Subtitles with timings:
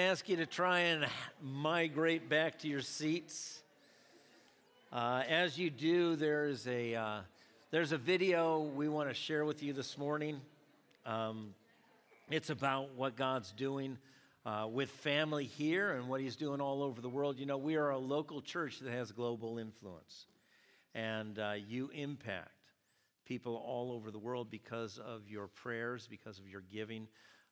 [0.00, 1.06] ask you to try and
[1.42, 3.60] migrate back to your seats.
[4.90, 7.18] Uh, as you do, there's a, uh,
[7.70, 10.40] there's a video we want to share with you this morning.
[11.04, 11.54] Um,
[12.30, 13.98] it's about what God's doing
[14.46, 17.38] uh, with family here and what He's doing all over the world.
[17.38, 20.24] You know, we are a local church that has global influence,
[20.94, 22.48] and uh, you impact
[23.26, 27.06] people all over the world because of your prayers, because of your giving.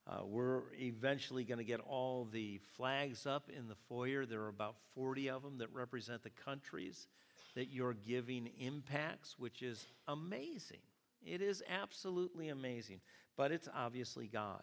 [0.08, 4.24] Uh, we're eventually going to get all the flags up in the foyer.
[4.24, 7.08] There are about 40 of them that represent the countries
[7.54, 10.80] that you're giving impacts, which is amazing.
[11.26, 13.00] It is absolutely amazing,
[13.36, 14.62] but it's obviously God.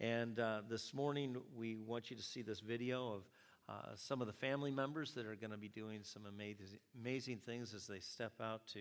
[0.00, 3.22] And uh, this morning, we want you to see this video of
[3.68, 6.66] uh, some of the family members that are going to be doing some amazing,
[7.00, 8.80] amazing things as they step out to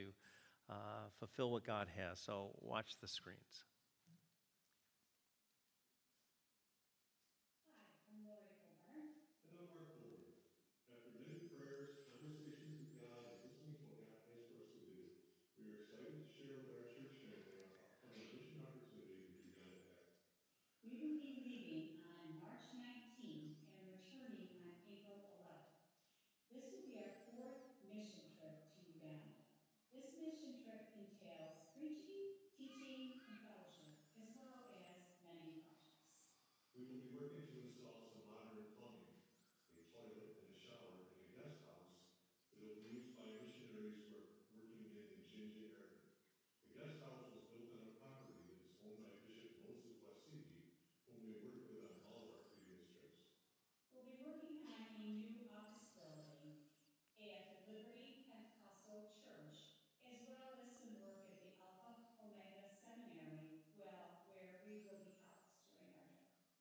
[0.70, 0.74] uh,
[1.20, 2.20] fulfill what God has.
[2.20, 3.64] So, watch the screens.
[27.94, 29.38] mission trip to Uganda.
[29.94, 34.82] This mission trip entails preaching, teaching, and fellowship, as well as
[35.22, 35.94] many projects.
[36.74, 39.14] We will be working to install some modern plumbing,
[39.78, 42.02] a toilet, and a shower in a guest house
[42.50, 46.02] that will be used by missionaries working in the Jinja area.
[46.66, 50.76] The guest house was built on a property that is owned by Bishop Moses Wasigi,
[51.06, 53.38] whom we worked with on all of our previous trips.
[53.94, 56.34] We'll be working on a new office building
[57.24, 64.28] at Liberty Pentecostal Church, as well as some work at the Alpha Omega Seminary, well,
[64.28, 66.60] where we will be housed during our trip.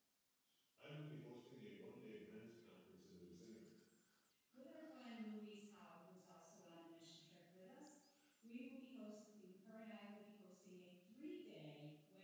[0.86, 3.82] I will be hosting a one-day men's conference in the vicinity.
[4.54, 7.98] With our friend Louise Howe, who's also on a mission trip with us,
[8.46, 12.22] we will be hosting, her and I will be hosting a three-day women's retreat.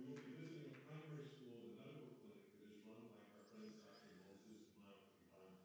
[0.00, 3.44] We will be visiting a primary school and medical clinic that is run by our
[3.52, 4.16] friends Dr.
[4.16, 5.60] Moses and Monica Kibana.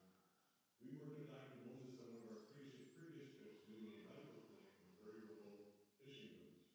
[0.83, 1.61] We worked with Dr.
[1.63, 5.23] Moses on one of our previous, previous trips doing a medical clinic in a very
[5.29, 6.67] remote fishing village.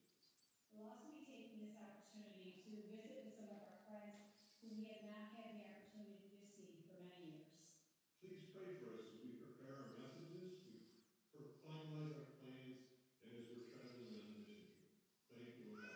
[0.72, 4.30] We'll also be taking this opportunity to visit with some of our friends
[4.62, 7.50] who we have not had the opportunity to see for many years.
[8.22, 10.62] Please pray for us as we prepare our messages,
[11.34, 12.86] we finalize our plans,
[13.26, 14.70] and as we're traveling on the mission.
[15.34, 15.90] Thank you, Lord.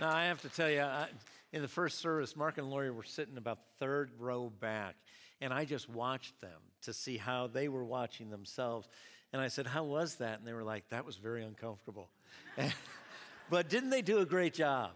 [0.00, 1.06] Now, I have to tell you, I,
[1.52, 4.96] in the first service, Mark and Lori were sitting about third row back,
[5.40, 8.88] and I just watched them to see how they were watching themselves.
[9.34, 10.38] And I said, How was that?
[10.38, 12.08] And they were like, That was very uncomfortable.
[13.50, 14.92] but didn't they do a great job?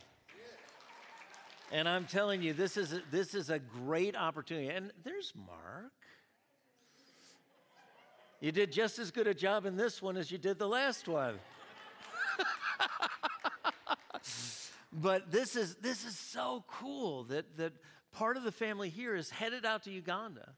[1.72, 4.68] And I'm telling you, this is a, this is a great opportunity.
[4.68, 5.90] And there's Mark.
[8.40, 11.08] You did just as good a job in this one as you did the last
[11.08, 11.34] one.
[14.90, 17.74] But this is, this is so cool that, that
[18.10, 20.54] part of the family here is headed out to Uganda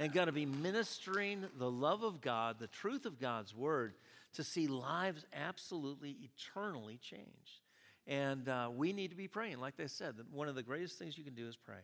[0.00, 3.92] and going to be ministering the love of God, the truth of God's word,
[4.32, 7.60] to see lives absolutely eternally changed.
[8.06, 9.60] And uh, we need to be praying.
[9.60, 11.82] Like they said, one of the greatest things you can do is pray.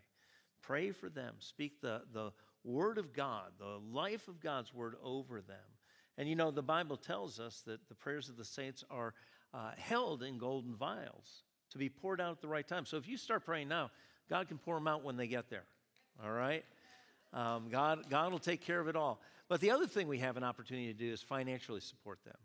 [0.63, 1.35] Pray for them.
[1.41, 2.33] Speak the, the
[2.65, 5.57] word of God, the life of God's word over them.
[6.17, 9.13] And you know, the Bible tells us that the prayers of the saints are
[9.53, 12.87] uh, held in golden vials to be poured out at the right time.
[12.87, 13.91] So if you start praying now,
[14.31, 15.65] God can pour them out when they get there.
[16.25, 16.65] All right?
[17.37, 19.21] Um, God, God will take care of it all.
[19.49, 22.37] But the other thing we have an opportunity to do is financially support them.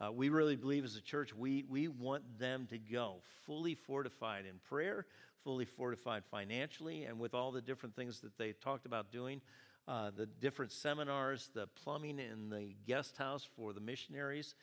[0.00, 3.16] Uh, we really believe as a church, we, we want them to go
[3.46, 5.06] fully fortified in prayer,
[5.44, 9.40] fully fortified financially, and with all the different things that they talked about doing
[9.88, 14.54] uh, the different seminars, the plumbing in the guest house for the missionaries.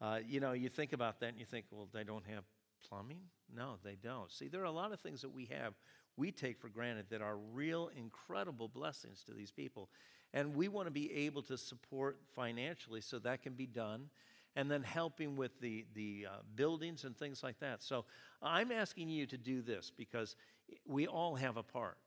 [0.00, 2.44] Uh, you know, you think about that and you think, well, they don't have
[2.88, 3.20] plumbing?
[3.54, 4.30] No, they don't.
[4.30, 5.74] See, there are a lot of things that we have
[6.18, 9.88] we take for granted that are real incredible blessings to these people.
[10.34, 14.10] And we want to be able to support financially so that can be done.
[14.56, 17.80] And then helping with the, the uh, buildings and things like that.
[17.80, 18.04] So
[18.42, 20.34] I'm asking you to do this because
[20.84, 21.98] we all have a part.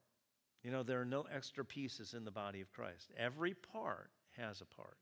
[0.61, 3.11] You know, there are no extra pieces in the body of Christ.
[3.17, 4.97] Every part has a part.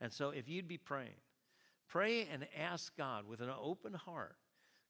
[0.00, 1.20] And so if you'd be praying,
[1.88, 4.36] pray and ask God with an open heart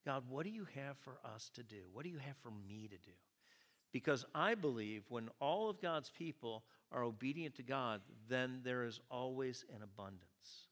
[0.05, 1.83] God, what do you have for us to do?
[1.93, 3.13] What do you have for me to do?
[3.93, 9.01] Because I believe when all of God's people are obedient to God, then there is
[9.11, 10.69] always an abundance.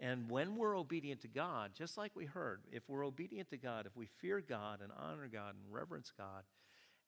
[0.00, 3.86] And when we're obedient to God, just like we heard, if we're obedient to God,
[3.86, 6.42] if we fear God and honor God and reverence God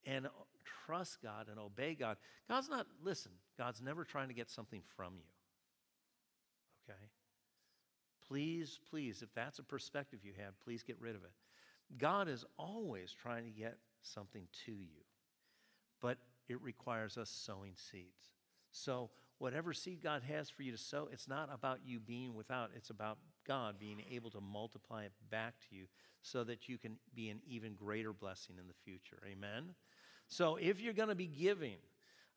[0.04, 0.28] and
[0.86, 2.16] trust God and obey God,
[2.48, 5.24] God's not, listen, God's never trying to get something from you.
[6.88, 7.08] Okay?
[8.28, 11.30] Please, please, if that's a perspective you have, please get rid of it.
[11.98, 15.04] God is always trying to get something to you,
[16.00, 16.18] but
[16.48, 18.34] it requires us sowing seeds.
[18.72, 22.70] So, whatever seed God has for you to sow, it's not about you being without,
[22.74, 25.86] it's about God being able to multiply it back to you
[26.22, 29.22] so that you can be an even greater blessing in the future.
[29.30, 29.74] Amen?
[30.28, 31.78] So, if you're going to be giving,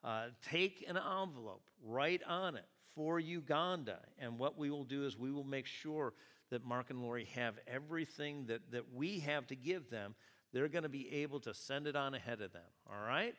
[0.04, 2.68] uh, take an envelope, write on it
[3.00, 4.00] for Uganda.
[4.20, 6.12] And what we will do is we will make sure
[6.50, 10.16] that Mark and Lori have everything that, that we have to give them.
[10.52, 12.62] They're going to be able to send it on ahead of them.
[12.92, 13.36] All right?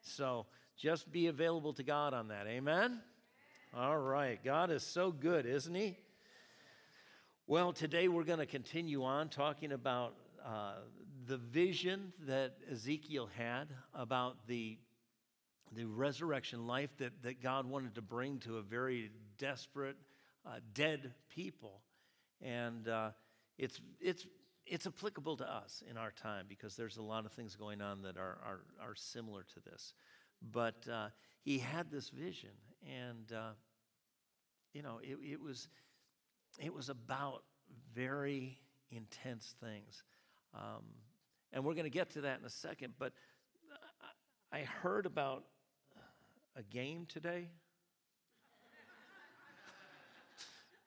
[0.00, 0.46] So
[0.76, 2.46] just be available to God on that.
[2.46, 3.00] Amen?
[3.76, 4.38] All right.
[4.44, 5.98] God is so good, isn't He?
[7.48, 10.14] Well, today we're going to continue on talking about
[10.46, 10.74] uh,
[11.26, 14.78] the vision that Ezekiel had about the,
[15.72, 19.96] the resurrection life that, that God wanted to bring to a very desperate,
[20.46, 21.80] uh, dead people.
[22.42, 23.10] And uh,
[23.58, 24.26] it's, it's,
[24.66, 28.02] it's applicable to us in our time because there's a lot of things going on
[28.02, 29.94] that are, are, are similar to this.
[30.52, 31.08] But uh,
[31.42, 32.50] he had this vision,
[32.82, 33.50] and uh,
[34.72, 35.68] you know, it, it, was,
[36.58, 37.42] it was about
[37.94, 38.58] very
[38.90, 40.02] intense things.
[40.54, 40.84] Um,
[41.52, 43.12] and we're going to get to that in a second, but
[44.52, 45.44] I heard about
[46.60, 47.48] a game today.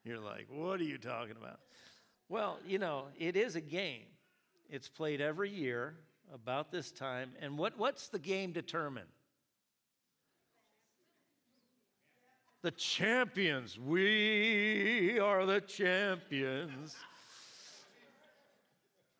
[0.04, 1.60] You're like, what are you talking about?
[2.30, 4.04] Well, you know, it is a game.
[4.70, 5.96] It's played every year
[6.31, 7.31] about this time.
[7.42, 9.08] And what, what's the game determine?
[12.62, 13.80] The champions.
[13.80, 16.96] We are the champions.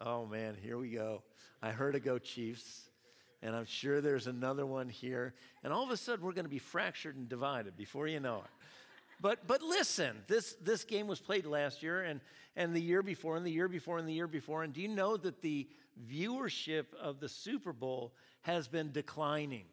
[0.01, 1.23] Oh man, here we go.
[1.61, 2.89] I heard it go Chiefs,
[3.43, 5.33] and I'm sure there's another one here.
[5.63, 8.37] And all of a sudden, we're going to be fractured and divided before you know
[8.37, 8.49] it.
[9.21, 12.21] But, but listen, this, this game was played last year and,
[12.55, 14.63] and the year before and the year before and the year before.
[14.63, 15.67] And do you know that the
[16.09, 19.65] viewership of the Super Bowl has been declining?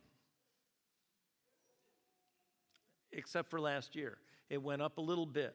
[3.12, 4.18] Except for last year.
[4.48, 5.54] It went up a little bit.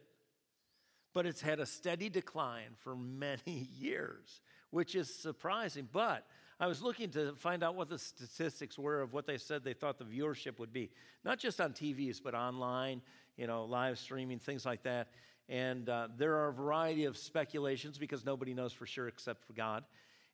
[1.13, 4.39] But it's had a steady decline for many years,
[4.69, 5.89] which is surprising.
[5.91, 6.25] But
[6.60, 9.74] I was looking to find out what the statistics were of what they said they
[9.74, 10.90] thought the viewership would be,
[11.24, 13.02] not just on TVs, but online
[13.38, 15.10] you know, live streaming, things like that.
[15.50, 19.54] And uh, there are a variety of speculations because nobody knows for sure except for
[19.54, 19.84] God.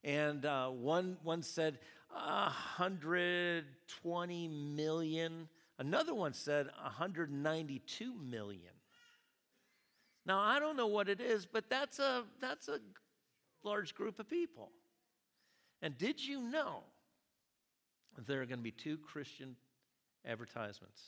[0.03, 1.79] And uh, one, one said
[2.11, 5.47] 120 million.
[5.79, 8.61] Another one said 192 million.
[10.25, 12.79] Now, I don't know what it is, but that's a, that's a
[13.63, 14.71] large group of people.
[15.81, 16.83] And did you know
[18.27, 19.55] there are going to be two Christian
[20.25, 21.01] advertisements,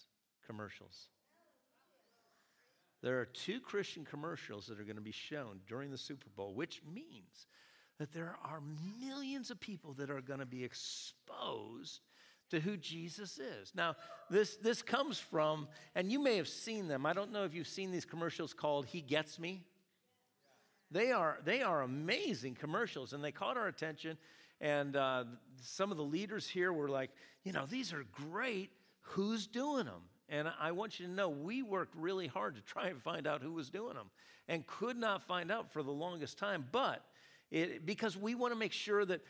[0.45, 1.09] commercials?
[3.01, 6.53] There are two Christian commercials that are going to be shown during the Super Bowl,
[6.53, 7.47] which means
[7.99, 8.61] that there are
[8.99, 11.99] millions of people that are going to be exposed
[12.49, 13.73] to who Jesus is.
[13.75, 13.95] Now,
[14.29, 17.05] this, this comes from, and you may have seen them.
[17.05, 19.63] I don't know if you've seen these commercials called He Gets Me.
[20.93, 24.17] They are, they are amazing commercials, and they caught our attention.
[24.61, 25.23] And uh,
[25.59, 27.09] some of the leaders here were like,
[27.43, 28.69] you know, these are great.
[29.01, 30.03] Who's doing them?
[30.29, 33.41] And I want you to know we worked really hard to try and find out
[33.41, 34.09] who was doing them
[34.47, 36.65] and could not find out for the longest time.
[36.71, 37.03] But
[37.51, 39.21] it, because we want to make sure that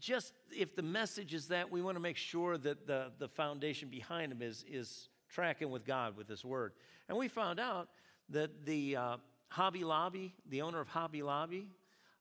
[0.00, 3.88] just if the message is that, we want to make sure that the, the foundation
[3.88, 6.72] behind them is, is tracking with God with this word.
[7.08, 7.88] And we found out
[8.30, 9.16] that the uh,
[9.48, 11.68] Hobby Lobby, the owner of Hobby Lobby,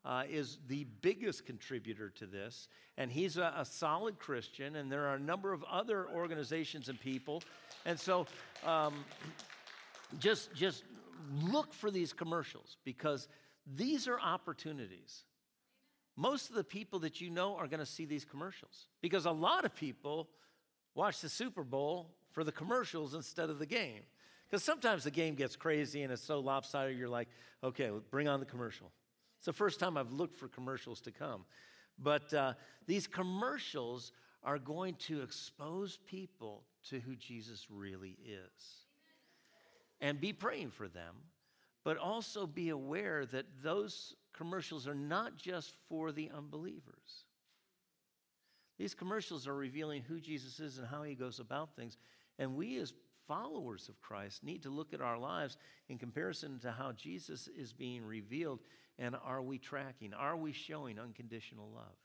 [0.06, 2.68] uh, is the biggest contributor to this.
[2.98, 7.00] And he's a, a, solid Christian, and there are a number of other organizations and
[7.00, 7.42] people
[7.86, 8.26] and so
[8.66, 9.06] um,
[10.20, 10.84] just, just
[11.42, 13.28] look for these commercials because
[13.76, 15.24] these are opportunities.
[16.16, 19.32] Most of the people that you know are going to see these commercials because a
[19.32, 20.30] lot of people
[20.96, 24.02] watch the Super Bowl for the commercials instead of the game.
[24.54, 27.28] Because sometimes the game gets crazy and it's so lopsided, you're like,
[27.64, 28.92] okay, bring on the commercial.
[29.38, 31.46] It's the first time I've looked for commercials to come.
[31.98, 32.54] But uh,
[32.86, 34.12] these commercials
[34.44, 38.86] are going to expose people to who Jesus really is.
[40.02, 41.16] And be praying for them,
[41.84, 47.26] but also be aware that those commercials are not just for the unbelievers.
[48.78, 51.98] These commercials are revealing who Jesus is and how he goes about things.
[52.38, 52.94] And we, as
[53.28, 55.58] followers of Christ, need to look at our lives
[55.90, 58.60] in comparison to how Jesus is being revealed.
[59.00, 60.14] And are we tracking?
[60.14, 61.96] Are we showing unconditional love?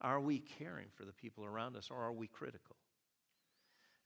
[0.00, 2.76] Are we caring for the people around us or are we critical?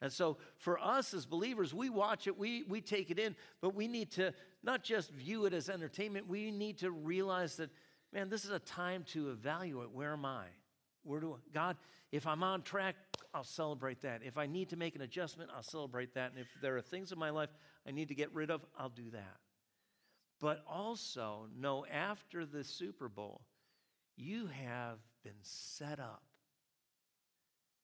[0.03, 3.75] And so, for us as believers, we watch it, we, we take it in, but
[3.75, 7.71] we need to not just view it as entertainment, we need to realize that,
[8.13, 10.45] man, this is a time to evaluate where am I?
[11.07, 11.77] Where do I, God,
[12.11, 12.97] if I'm on track,
[13.33, 14.23] I'll celebrate that.
[14.25, 16.33] If I need to make an adjustment, I'll celebrate that.
[16.33, 17.51] And if there are things in my life
[17.87, 19.37] I need to get rid of, I'll do that.
[20.41, 23.43] But also know after the Super Bowl,
[24.17, 26.23] you have been set up.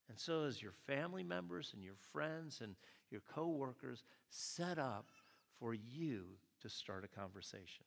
[0.09, 2.75] And so as your family members and your friends and
[3.11, 5.11] your coworkers set up
[5.59, 6.25] for you
[6.61, 7.85] to start a conversation.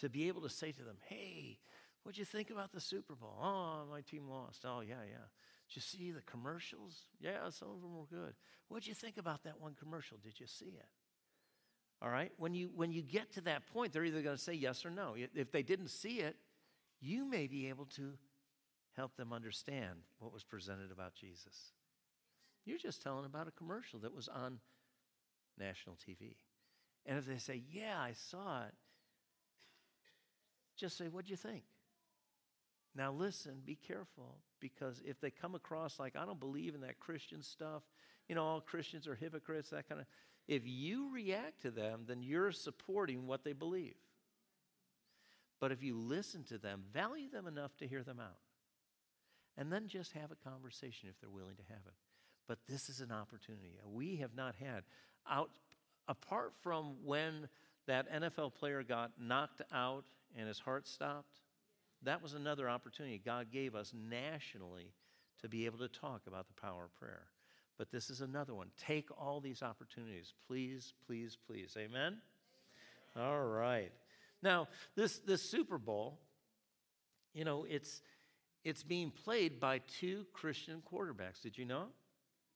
[0.00, 1.58] To be able to say to them, hey,
[2.08, 3.36] What'd you think about the Super Bowl?
[3.38, 4.64] Oh, my team lost.
[4.64, 5.26] Oh, yeah, yeah.
[5.68, 7.00] Did you see the commercials?
[7.20, 8.32] Yeah, some of them were good.
[8.68, 10.16] What'd you think about that one commercial?
[10.16, 10.86] Did you see it?
[12.00, 12.32] All right?
[12.38, 14.90] When you, when you get to that point, they're either going to say yes or
[14.90, 15.16] no.
[15.34, 16.36] If they didn't see it,
[16.98, 18.14] you may be able to
[18.96, 21.72] help them understand what was presented about Jesus.
[22.64, 24.60] You're just telling about a commercial that was on
[25.58, 26.36] national TV.
[27.04, 28.72] And if they say, Yeah, I saw it,
[30.74, 31.64] just say, What'd you think?
[32.98, 36.98] Now, listen, be careful because if they come across like, I don't believe in that
[36.98, 37.84] Christian stuff,
[38.28, 40.06] you know, all Christians are hypocrites, that kind of,
[40.48, 43.94] if you react to them, then you're supporting what they believe.
[45.60, 48.40] But if you listen to them, value them enough to hear them out,
[49.56, 51.94] and then just have a conversation if they're willing to have it.
[52.48, 53.78] But this is an opportunity.
[53.86, 54.82] We have not had,
[55.30, 55.50] out,
[56.08, 57.48] apart from when
[57.86, 60.04] that NFL player got knocked out
[60.36, 61.42] and his heart stopped,
[62.02, 64.92] that was another opportunity God gave us nationally
[65.42, 67.26] to be able to talk about the power of prayer.
[67.76, 68.68] But this is another one.
[68.76, 70.34] Take all these opportunities.
[70.46, 71.76] Please, please, please.
[71.78, 72.18] Amen?
[73.16, 73.92] All right.
[74.42, 76.18] Now, this, this Super Bowl,
[77.34, 78.02] you know, it's,
[78.64, 81.40] it's being played by two Christian quarterbacks.
[81.42, 81.86] Did you know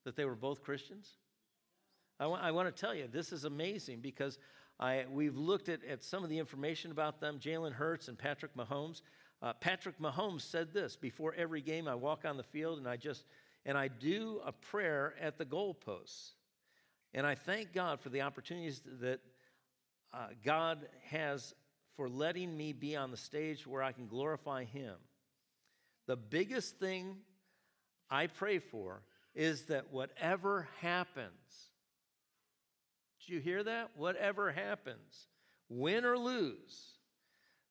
[0.05, 1.09] that they were both Christians?
[2.19, 4.39] I, I want to tell you, this is amazing because
[4.81, 8.57] I, we've looked at, at some of the information about them Jalen Hurts and Patrick
[8.57, 9.03] Mahomes.
[9.43, 12.97] Uh, Patrick Mahomes said this before every game I walk on the field and I
[12.97, 13.25] just
[13.67, 16.31] and I do a prayer at the goalposts.
[17.15, 19.21] And I thank God for the opportunities that
[20.13, 21.55] uh, God has
[21.97, 24.95] for letting me be on the stage where I can glorify Him.
[26.07, 27.17] The biggest thing
[28.11, 29.03] I pray for
[29.35, 31.71] is that whatever happens,
[33.21, 33.91] did you hear that?
[33.97, 35.29] Whatever happens,
[35.69, 36.99] win or lose,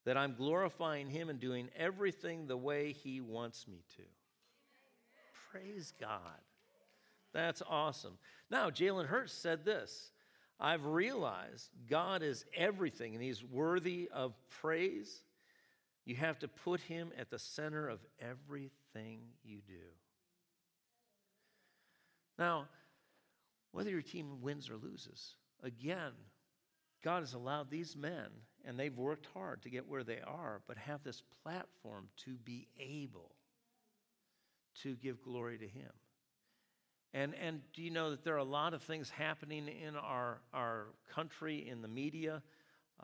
[0.05, 4.03] that I'm glorifying Him and doing everything the way He wants me to.
[5.51, 6.19] Praise God.
[7.33, 8.17] That's awesome.
[8.49, 10.11] Now, Jalen Hurts said this
[10.59, 15.21] I've realized God is everything and He's worthy of praise.
[16.05, 19.73] You have to put Him at the center of everything you do.
[22.39, 22.67] Now,
[23.71, 26.11] whether your team wins or loses, again,
[27.03, 28.29] God has allowed these men
[28.65, 32.67] and they've worked hard to get where they are, but have this platform to be
[32.79, 33.31] able
[34.83, 35.91] to give glory to Him.
[37.13, 40.39] And, and do you know that there are a lot of things happening in our,
[40.53, 42.41] our country, in the media,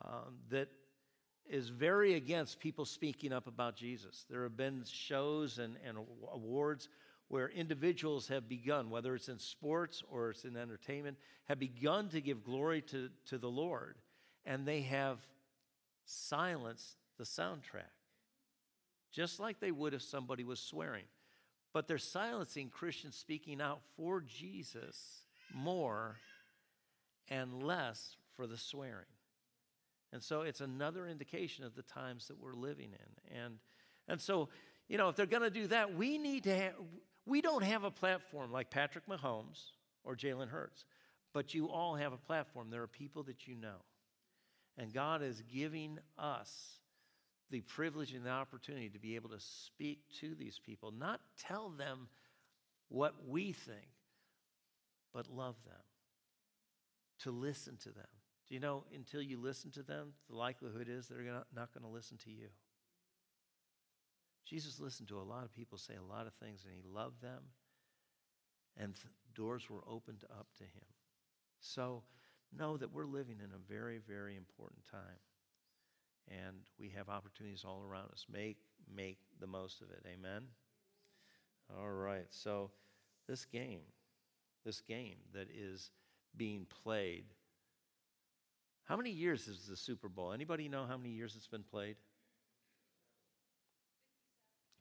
[0.01, 0.69] um, that
[1.49, 4.25] is very against people speaking up about Jesus?
[4.29, 5.97] There have been shows and, and
[6.31, 6.87] awards
[7.27, 12.21] where individuals have begun, whether it's in sports or it's in entertainment, have begun to
[12.21, 13.97] give glory to, to the Lord.
[14.45, 15.19] And they have
[16.07, 17.93] silence the soundtrack,
[19.11, 21.05] just like they would if somebody was swearing.
[21.73, 25.21] But they're silencing Christians speaking out for Jesus
[25.53, 26.17] more
[27.29, 29.05] and less for the swearing.
[30.13, 33.37] And so it's another indication of the times that we're living in.
[33.37, 33.55] And,
[34.07, 34.49] and so,
[34.87, 36.73] you know, if they're going to do that, we need to have,
[37.25, 39.71] we don't have a platform like Patrick Mahomes
[40.05, 40.85] or Jalen Hurts,
[41.33, 42.69] but you all have a platform.
[42.69, 43.83] There are people that you know.
[44.77, 46.79] And God is giving us
[47.49, 51.69] the privilege and the opportunity to be able to speak to these people, not tell
[51.69, 52.09] them
[52.89, 53.87] what we think,
[55.13, 55.81] but love them,
[57.19, 58.05] to listen to them.
[58.47, 61.89] Do you know, until you listen to them, the likelihood is they're not going to
[61.89, 62.47] listen to you.
[64.45, 67.21] Jesus listened to a lot of people say a lot of things, and he loved
[67.21, 67.43] them,
[68.77, 68.95] and
[69.35, 70.85] doors were opened up to him.
[71.59, 72.03] So,
[72.55, 75.19] know that we're living in a very, very important time.
[76.29, 78.25] And we have opportunities all around us.
[78.31, 78.57] Make,
[78.93, 80.05] make the most of it.
[80.05, 80.43] Amen?
[81.77, 82.27] All right.
[82.29, 82.71] So,
[83.27, 83.81] this game,
[84.65, 85.91] this game that is
[86.35, 87.25] being played.
[88.85, 90.31] How many years is the Super Bowl?
[90.31, 91.97] Anybody know how many years it's been played?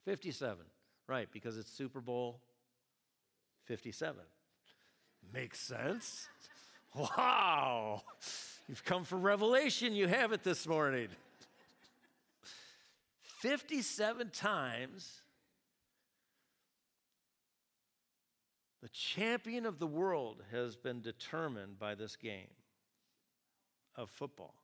[0.05, 0.65] 57.
[1.09, 2.41] Right, because it's Super Bowl
[3.67, 4.17] 57.
[5.33, 6.29] Makes sense.
[6.97, 8.03] Wow.
[8.69, 9.93] You've come for revelation.
[9.95, 11.09] You have it this morning.
[13.41, 15.21] 57 times
[18.83, 22.49] the champion of the world has been determined by this game
[23.95, 24.55] of football.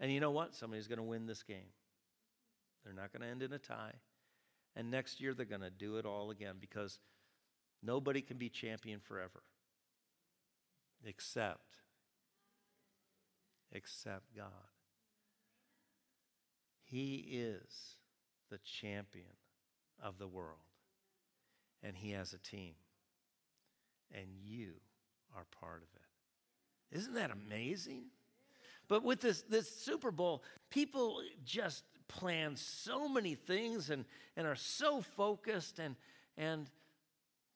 [0.00, 0.54] And you know what?
[0.54, 1.70] Somebody's going to win this game.
[2.84, 3.94] They're not going to end in a tie.
[4.76, 6.98] And next year they're going to do it all again because
[7.82, 9.42] nobody can be champion forever
[11.06, 11.60] except
[13.74, 14.46] except God.
[16.84, 17.96] He is
[18.50, 19.26] the champion
[20.02, 20.58] of the world.
[21.82, 22.74] And he has a team.
[24.12, 24.74] And you
[25.36, 26.96] are part of it.
[26.96, 28.04] Isn't that amazing?
[28.86, 34.04] But with this, this Super Bowl, people just plan so many things and,
[34.36, 35.96] and are so focused and
[36.36, 36.68] and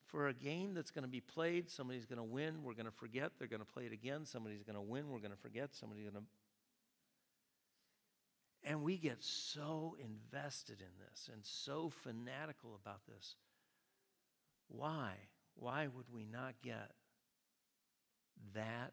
[0.08, 2.92] for a game that's going to be played, somebody's going to win, we're going to
[2.92, 5.74] forget, they're going to play it again, somebody's going to win, we're going to forget,
[5.74, 6.22] somebody's going to
[8.64, 13.36] and we get so invested in this and so fanatical about this.
[14.66, 15.12] Why?
[15.54, 16.90] Why would we not get
[18.54, 18.92] that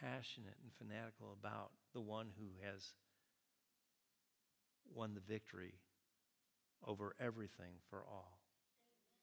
[0.00, 2.94] passionate and fanatical about the one who has
[4.92, 5.74] won the victory
[6.86, 8.38] over everything for all.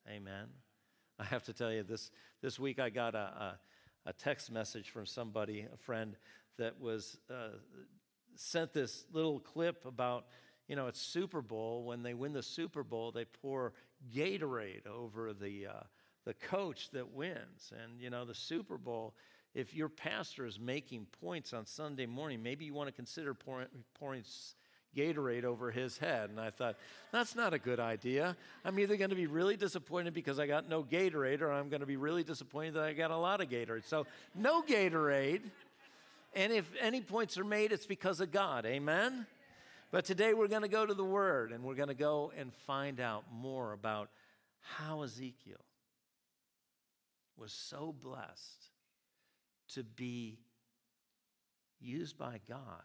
[0.09, 0.47] Amen.
[1.21, 2.09] I have to tell you, this,
[2.41, 3.59] this week I got a, a,
[4.07, 6.15] a text message from somebody, a friend,
[6.57, 7.49] that was uh,
[8.35, 10.25] sent this little clip about,
[10.67, 11.83] you know, it's Super Bowl.
[11.83, 13.73] When they win the Super Bowl, they pour
[14.11, 15.83] Gatorade over the, uh,
[16.25, 17.71] the coach that wins.
[17.83, 19.13] And, you know, the Super Bowl,
[19.53, 23.67] if your pastor is making points on Sunday morning, maybe you want to consider pouring,
[23.99, 24.23] pouring
[24.95, 26.29] Gatorade over his head.
[26.29, 26.75] And I thought,
[27.12, 28.36] that's not a good idea.
[28.65, 31.79] I'm either going to be really disappointed because I got no Gatorade, or I'm going
[31.81, 33.85] to be really disappointed that I got a lot of Gatorade.
[33.85, 35.42] So, no Gatorade.
[36.33, 38.65] And if any points are made, it's because of God.
[38.65, 39.25] Amen?
[39.92, 42.53] But today we're going to go to the Word and we're going to go and
[42.65, 44.09] find out more about
[44.61, 45.57] how Ezekiel
[47.35, 48.70] was so blessed
[49.74, 50.39] to be
[51.81, 52.83] used by God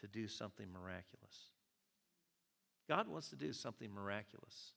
[0.00, 1.50] to do something miraculous.
[2.88, 4.72] God wants to do something miraculous,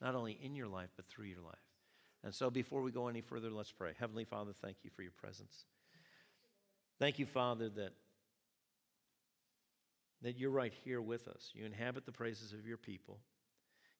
[0.00, 1.54] not only in your life, but through your life.
[2.22, 3.92] And so before we go any further, let's pray.
[3.98, 5.64] Heavenly Father, thank you for your presence.
[6.98, 7.92] Thank you, Father, that,
[10.22, 11.50] that you're right here with us.
[11.52, 13.18] You inhabit the praises of your people.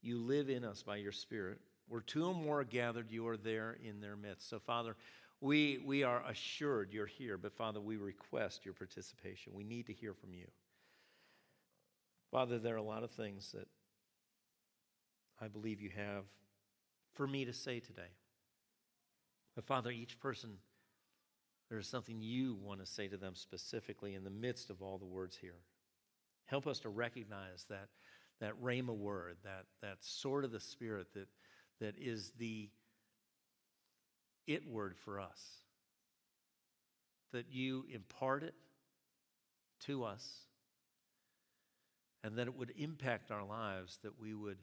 [0.03, 1.59] You live in us by your Spirit.
[1.88, 4.49] Where two or more are gathered, you are there in their midst.
[4.49, 4.96] So, Father,
[5.40, 9.53] we, we are assured you're here, but Father, we request your participation.
[9.55, 10.46] We need to hear from you.
[12.31, 13.68] Father, there are a lot of things that
[15.40, 16.25] I believe you have
[17.14, 18.11] for me to say today.
[19.55, 20.51] But Father, each person,
[21.70, 25.05] there's something you want to say to them specifically in the midst of all the
[25.05, 25.61] words here.
[26.46, 27.88] Help us to recognize that,
[28.40, 31.29] that rhema word, that, that sword of the Spirit that,
[31.81, 32.70] that is the
[34.47, 35.41] it word for us.
[37.33, 38.55] That you impart it
[39.87, 40.27] to us,
[42.25, 44.59] and that it would impact our lives, that we would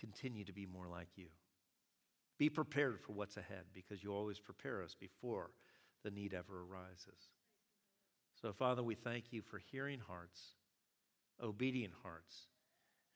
[0.00, 1.26] continue to be more like you.
[2.38, 5.50] Be prepared for what's ahead because you always prepare us before
[6.02, 7.30] the need ever arises.
[8.40, 10.40] So, Father, we thank you for hearing hearts,
[11.40, 12.48] obedient hearts,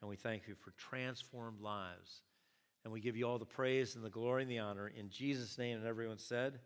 [0.00, 2.22] and we thank you for transformed lives
[2.86, 5.58] and we give you all the praise and the glory and the honor in Jesus'
[5.58, 5.78] name.
[5.78, 6.60] And everyone said,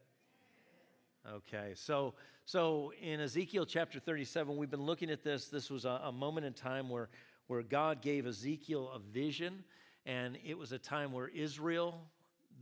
[1.27, 2.13] Okay, so
[2.45, 5.47] so in Ezekiel chapter 37, we've been looking at this.
[5.47, 7.09] This was a, a, moment in time where,
[7.47, 9.65] where God gave Ezekiel a vision,
[10.05, 12.03] and it was a time where Israel,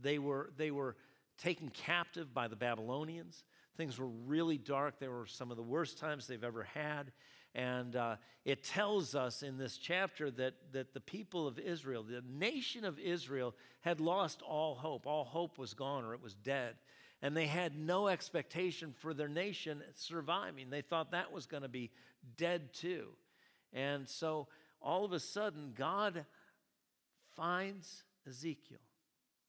[0.01, 0.95] they were, they were
[1.37, 3.43] taken captive by the Babylonians.
[3.75, 4.99] Things were really dark.
[4.99, 7.11] They were some of the worst times they've ever had.
[7.55, 12.23] And uh, it tells us in this chapter that, that the people of Israel, the
[12.27, 15.07] nation of Israel, had lost all hope.
[15.07, 16.75] All hope was gone or it was dead.
[17.21, 20.69] And they had no expectation for their nation surviving.
[20.69, 21.91] They thought that was going to be
[22.37, 23.09] dead too.
[23.73, 24.47] And so
[24.81, 26.25] all of a sudden, God
[27.35, 28.77] finds Ezekiel.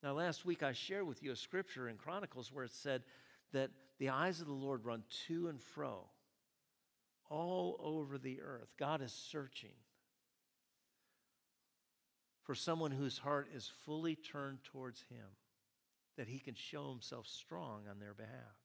[0.02, 3.02] Now, last week I shared with you a scripture in Chronicles where it said
[3.52, 6.06] that the eyes of the Lord run to and fro
[7.30, 8.74] all over the earth.
[8.78, 9.72] God is searching
[12.42, 15.26] for someone whose heart is fully turned towards Him.
[16.16, 18.58] that he can show himself strong on their behalf.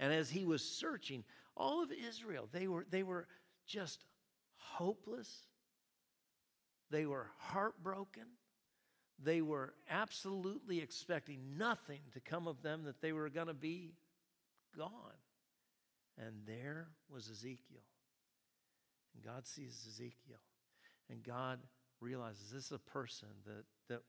[0.00, 1.22] And as he was searching,
[1.56, 3.28] all of Israel, they were, they were
[3.64, 4.04] just
[4.56, 5.46] hopeless.
[6.90, 8.24] They were heartbroken.
[9.22, 13.94] They were absolutely expecting nothing to come of them, that they were going to be
[14.76, 14.90] gone.
[16.18, 17.82] And there was Ezekiel.
[19.14, 20.40] And God sees Ezekiel.
[21.10, 21.60] And God
[22.00, 24.02] realizes this is a person that, that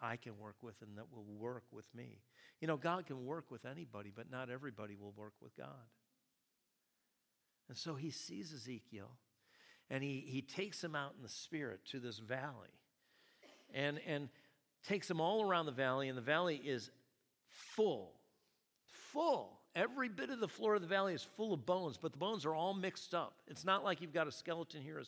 [0.00, 2.20] I can work with and that will work with me.
[2.60, 5.88] You know, God can work with anybody, but not everybody will work with God.
[7.68, 9.10] And so he sees Ezekiel
[9.90, 12.74] and he, he takes him out in the spirit to this valley
[13.74, 14.28] and, and
[14.86, 16.90] takes him all around the valley, and the valley is
[17.74, 18.12] full,
[19.12, 19.55] full.
[19.76, 22.46] Every bit of the floor of the valley is full of bones, but the bones
[22.46, 23.34] are all mixed up.
[23.46, 25.02] It's not like you've got a skeleton here,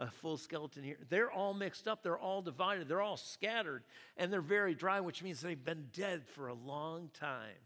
[0.00, 0.98] a full skeleton here.
[1.08, 3.84] They're all mixed up, they're all divided, they're all scattered,
[4.16, 7.62] and they're very dry, which means they've been dead for a long time.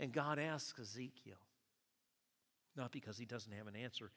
[0.00, 1.38] And God asks Ezekiel,
[2.76, 4.10] not because he doesn't have an answer,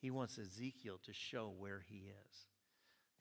[0.00, 2.46] he wants Ezekiel to show where he is.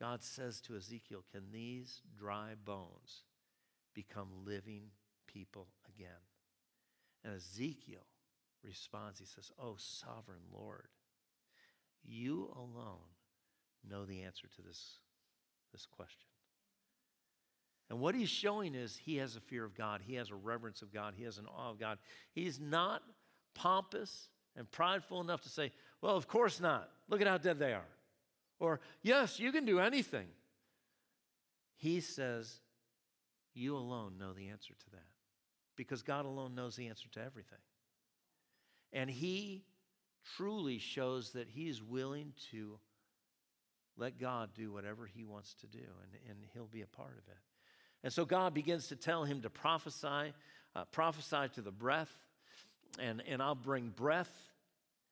[0.02, 3.22] God says to Ezekiel, Can these dry bones
[3.94, 4.86] become living
[5.28, 6.10] people again?
[7.24, 8.06] And Ezekiel
[8.64, 10.88] responds, He says, Oh, sovereign Lord,
[12.04, 12.98] you alone
[13.90, 14.98] know the answer to this,
[15.72, 16.28] this question.
[17.90, 20.82] And what he's showing is he has a fear of God, he has a reverence
[20.82, 21.98] of God, he has an awe of God.
[22.34, 23.04] He's not
[23.54, 26.90] pompous and prideful enough to say, Well, of course not.
[27.10, 27.88] Look at how dead they are.
[28.60, 30.28] Or, Yes, you can do anything.
[31.76, 32.60] He says,
[33.54, 35.13] You alone know the answer to that
[35.76, 37.60] because God alone knows the answer to everything.
[38.92, 39.64] And he
[40.38, 42.78] truly shows that he is willing to
[43.98, 47.28] let God do whatever he wants to do, and, and he'll be a part of
[47.28, 47.38] it.
[48.04, 50.34] And so God begins to tell him to prophesy,
[50.76, 52.12] uh, prophesy to the breath,
[53.00, 54.32] and, and I'll bring breath,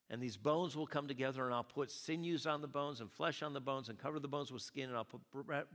[0.10, 3.42] and these bones will come together, and I'll put sinews on the bones and flesh
[3.44, 5.22] on the bones, and cover the bones with skin, and I'll put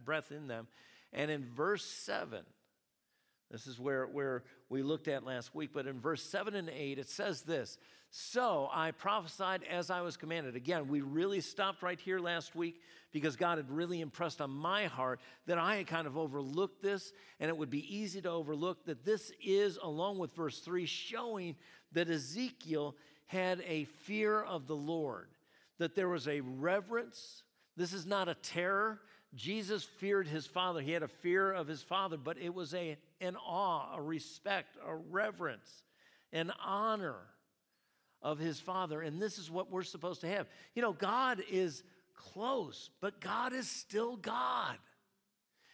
[0.04, 0.66] breath in them.
[1.12, 2.40] And in verse 7,
[3.50, 6.98] this is where, where we looked at last week, but in verse 7 and 8,
[6.98, 7.78] it says this
[8.10, 10.56] So I prophesied as I was commanded.
[10.56, 12.80] Again, we really stopped right here last week
[13.12, 17.12] because God had really impressed on my heart that I had kind of overlooked this,
[17.38, 21.54] and it would be easy to overlook that this is, along with verse 3, showing
[21.92, 25.28] that Ezekiel had a fear of the Lord,
[25.78, 27.44] that there was a reverence.
[27.76, 29.00] This is not a terror.
[29.34, 30.80] Jesus feared his father.
[30.80, 34.76] He had a fear of his father, but it was a, an awe, a respect,
[34.86, 35.84] a reverence,
[36.32, 37.16] an honor
[38.22, 39.02] of his father.
[39.02, 40.46] And this is what we're supposed to have.
[40.74, 41.82] You know, God is
[42.14, 44.76] close, but God is still God.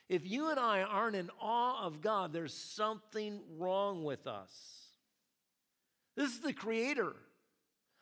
[0.08, 4.52] If you and I aren't in awe of God, there's something wrong with us.
[6.16, 7.14] This is the Creator.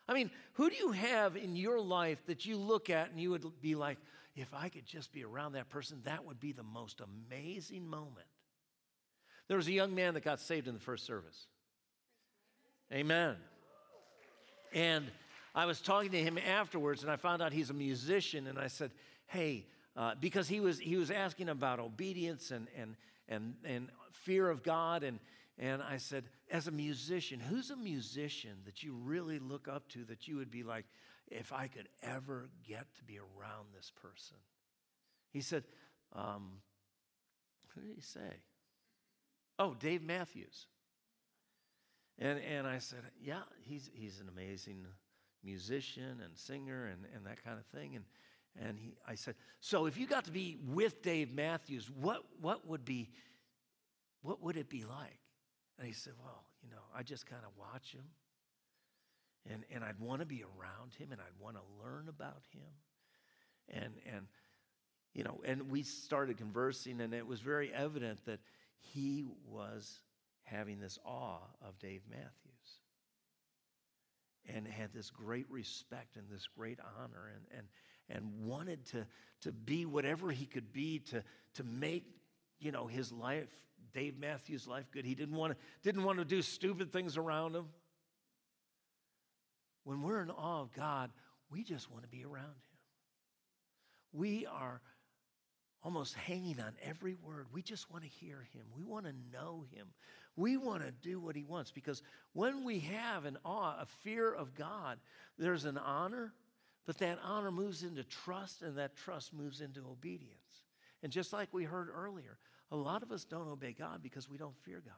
[0.07, 3.29] I mean, who do you have in your life that you look at and you
[3.29, 3.97] would be like,
[4.35, 8.27] if I could just be around that person, that would be the most amazing moment.
[9.47, 11.47] There was a young man that got saved in the first service.
[12.93, 13.35] Amen.
[14.73, 15.05] And
[15.53, 18.67] I was talking to him afterwards, and I found out he's a musician, and I
[18.67, 18.91] said,
[19.27, 19.65] Hey,
[19.97, 22.95] uh, because he was, he was asking about obedience and, and,
[23.27, 25.03] and, and fear of God.
[25.03, 25.19] And,
[25.57, 30.05] and I said, As a musician, who's a musician that you really look up to
[30.05, 30.85] that you would be like,
[31.31, 34.37] if I could ever get to be around this person.
[35.31, 35.63] He said,
[36.13, 36.59] um,
[37.73, 38.41] Who did he say?
[39.57, 40.67] Oh, Dave Matthews.
[42.19, 44.85] And, and I said, Yeah, he's, he's an amazing
[45.43, 47.95] musician and singer and, and that kind of thing.
[47.95, 48.05] And,
[48.59, 52.67] and he, I said, So if you got to be with Dave Matthews, what, what,
[52.67, 53.09] would be,
[54.21, 55.19] what would it be like?
[55.79, 58.03] And he said, Well, you know, I just kind of watch him
[59.49, 62.61] and, and I'd want to be around him and I'd want to learn about him.
[63.69, 64.27] And, and,
[65.13, 68.39] you know, and we started conversing, and it was very evident that
[68.77, 70.01] he was
[70.43, 72.29] having this awe of Dave Matthews.
[74.53, 77.67] And had this great respect and this great honor and, and,
[78.09, 79.05] and wanted to,
[79.41, 81.23] to be whatever he could be to,
[81.55, 82.05] to make
[82.61, 83.49] you know his life
[83.93, 85.03] dave matthews life good.
[85.03, 87.65] He didn't want to didn't want to do stupid things around him
[89.83, 91.11] when we're in awe of God,
[91.49, 92.79] we just want to be around Him.
[94.13, 94.81] We are
[95.83, 97.47] almost hanging on every word.
[97.51, 98.63] We just want to hear Him.
[98.75, 99.87] We want to know Him.
[100.35, 102.01] We want to do what He wants because
[102.33, 104.99] when we have an awe, a fear of God,
[105.37, 106.33] there's an honor,
[106.85, 110.37] but that honor moves into trust and that trust moves into obedience.
[111.03, 112.37] And just like we heard earlier,
[112.71, 114.93] a lot of us don't obey God because we don't fear God,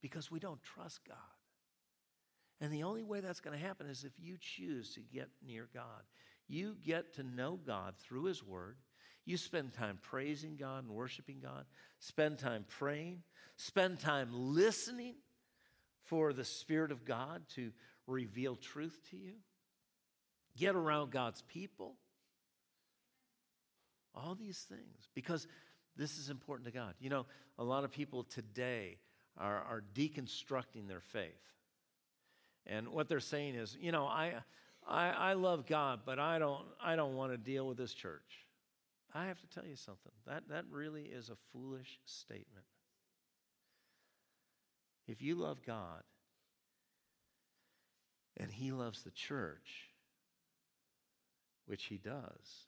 [0.00, 1.16] because we don't trust God.
[2.62, 5.68] And the only way that's going to happen is if you choose to get near
[5.74, 6.04] God.
[6.46, 8.76] You get to know God through His Word.
[9.24, 11.64] You spend time praising God and worshiping God,
[11.98, 13.22] spend time praying,
[13.56, 15.14] spend time listening
[16.04, 17.72] for the Spirit of God to
[18.06, 19.34] reveal truth to you.
[20.56, 21.96] Get around God's people.
[24.14, 25.48] All these things, because
[25.96, 26.94] this is important to God.
[27.00, 27.26] You know,
[27.58, 28.98] a lot of people today
[29.36, 31.32] are, are deconstructing their faith.
[32.66, 34.34] And what they're saying is, you know, I,
[34.86, 38.46] I, I love God, but I don't, I don't want to deal with this church.
[39.14, 40.12] I have to tell you something.
[40.26, 42.64] That, that really is a foolish statement.
[45.06, 46.02] If you love God
[48.36, 49.90] and He loves the church,
[51.66, 52.66] which He does,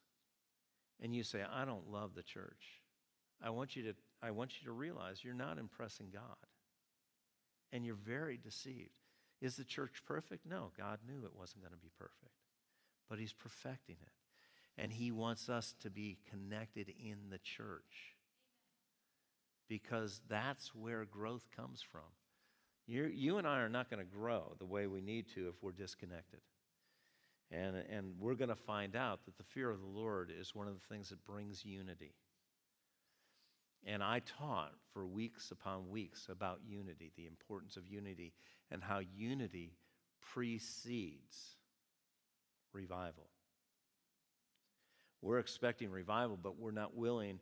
[1.01, 2.83] and you say, I don't love the church,
[3.43, 6.23] I want you to, I want you to realize you're not impressing God.
[7.73, 8.91] And you're very deceived.
[9.45, 10.47] Is the church perfect?
[10.47, 12.33] No, God knew it wasn't going to be perfect,
[13.11, 14.81] but He's perfecting it.
[14.81, 18.17] And He wants us to be connected in the church
[19.69, 22.09] because that's where growth comes from.
[22.87, 25.63] You're, you and I are not going to grow the way we need to if
[25.63, 26.41] we're disconnected.
[27.51, 30.69] And, and we're going to find out that the fear of the Lord is one
[30.69, 32.15] of the things that brings unity.
[33.87, 38.33] And I taught for weeks upon weeks about unity, the importance of unity,
[38.75, 39.73] and how unity
[40.33, 41.55] precedes
[42.73, 43.29] revival.
[45.23, 47.39] We're expecting revival, but we're not willing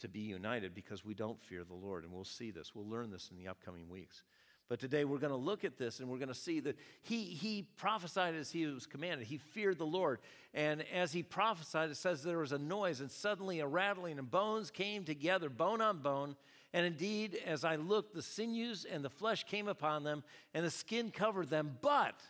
[0.00, 2.04] to be united because we don't fear the Lord.
[2.04, 2.74] And we'll see this.
[2.74, 4.22] We'll learn this in the upcoming weeks.
[4.68, 7.24] But today we're going to look at this and we're going to see that he,
[7.24, 9.26] he prophesied as he was commanded.
[9.26, 10.20] He feared the Lord.
[10.52, 14.30] And as he prophesied, it says there was a noise and suddenly a rattling, and
[14.30, 16.36] bones came together, bone on bone.
[16.72, 20.70] And indeed, as I looked, the sinews and the flesh came upon them, and the
[20.70, 21.76] skin covered them.
[21.82, 22.20] But,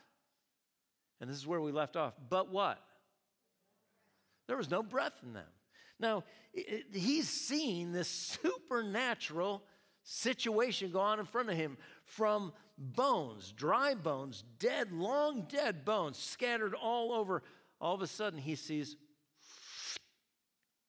[1.20, 2.82] and this is where we left off, but what?
[4.48, 5.46] There was no breath in them.
[6.00, 9.62] Now, it, he's seeing this supernatural
[10.02, 16.18] situation go on in front of him from bones, dry bones, dead, long dead bones
[16.18, 17.42] scattered all over.
[17.80, 18.96] All of a sudden, he sees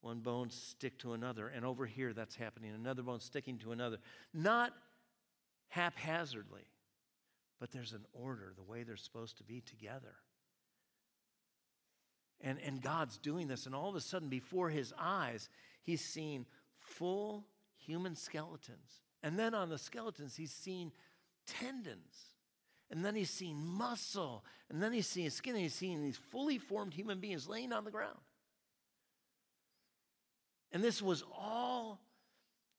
[0.03, 3.97] one bone stick to another, and over here that's happening, another bone sticking to another.
[4.33, 4.73] Not
[5.69, 6.65] haphazardly,
[7.59, 10.15] but there's an order, the way they're supposed to be together.
[12.41, 15.47] And, and God's doing this, and all of a sudden, before his eyes,
[15.83, 16.45] he's seeing
[16.77, 17.45] full
[17.77, 19.01] human skeletons.
[19.23, 20.91] And then on the skeletons, he's seen
[21.47, 22.33] tendons.
[22.91, 24.43] And then he's seen muscle.
[24.69, 25.55] And then he's seeing skin.
[25.55, 28.19] And he's seeing these fully formed human beings laying on the ground.
[30.73, 32.01] And this was all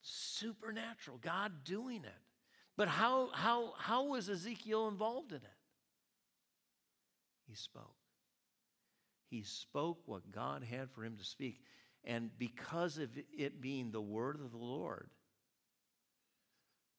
[0.03, 2.23] supernatural, God doing it.
[2.77, 5.59] But how, how, how was Ezekiel involved in it?
[7.47, 7.95] He spoke.
[9.31, 11.61] He spoke what God had for him to speak.
[12.05, 15.09] And because of it being the word of the Lord,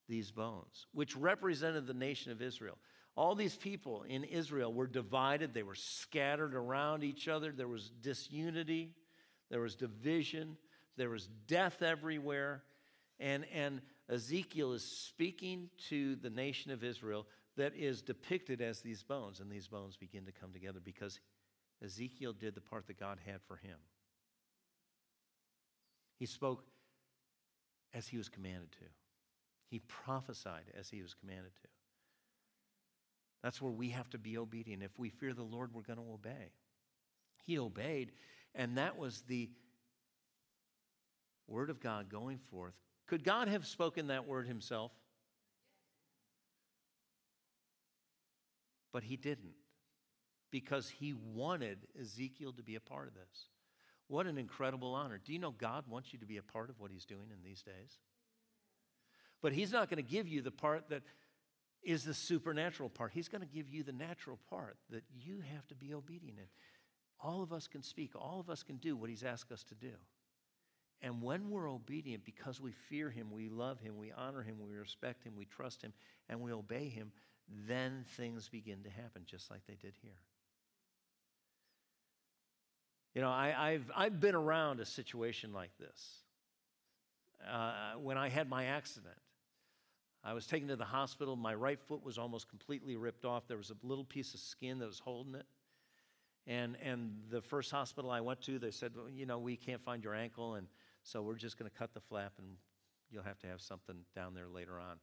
[0.07, 2.77] these bones, which represented the nation of Israel.
[3.15, 7.89] All these people in Israel were divided, they were scattered around each other, there was
[8.01, 8.91] disunity,
[9.49, 10.57] there was division,
[10.97, 12.63] there was death everywhere.
[13.19, 17.25] And, and Ezekiel is speaking to the nation of Israel
[17.57, 21.19] that is depicted as these bones, and these bones begin to come together because
[21.83, 23.77] Ezekiel did the part that God had for him.
[26.17, 26.63] He spoke
[27.93, 28.85] as he was commanded to.
[29.69, 31.67] He prophesied as he was commanded to.
[33.43, 34.83] That's where we have to be obedient.
[34.83, 36.51] If we fear the Lord, we're going to obey.
[37.45, 38.11] He obeyed,
[38.55, 39.49] and that was the
[41.47, 42.73] word of God going forth.
[43.07, 44.91] Could God have spoken that word himself?
[48.91, 49.53] But he didn't
[50.51, 53.49] because he wanted Ezekiel to be a part of this.
[54.07, 55.19] What an incredible honor.
[55.23, 57.43] Do you know God wants you to be a part of what he's doing in
[57.43, 57.99] these days?
[59.45, 61.03] But He's not going to give you the part that
[61.83, 63.11] is the supernatural part.
[63.13, 66.45] He's going to give you the natural part that you have to be obedient in.
[67.21, 69.75] All of us can speak, all of us can do what He's asked us to
[69.75, 69.91] do.
[71.05, 74.75] And when we're obedient, because we fear Him, we love Him, we honor Him, we
[74.75, 75.93] respect Him, we trust Him,
[76.29, 77.11] and we obey Him,
[77.67, 80.17] then things begin to happen just like they did here.
[83.13, 86.23] You know, I, have I've been around a situation like this.
[87.47, 89.13] Uh, when I had my accident,
[90.23, 91.35] I was taken to the hospital.
[91.35, 93.47] My right foot was almost completely ripped off.
[93.47, 95.45] There was a little piece of skin that was holding it.
[96.47, 99.83] And, and the first hospital I went to, they said, well, you know, we can't
[99.83, 100.67] find your ankle, and
[101.05, 102.47] so we're just going to cut the flap, and
[103.11, 104.97] you'll have to have something down there later on.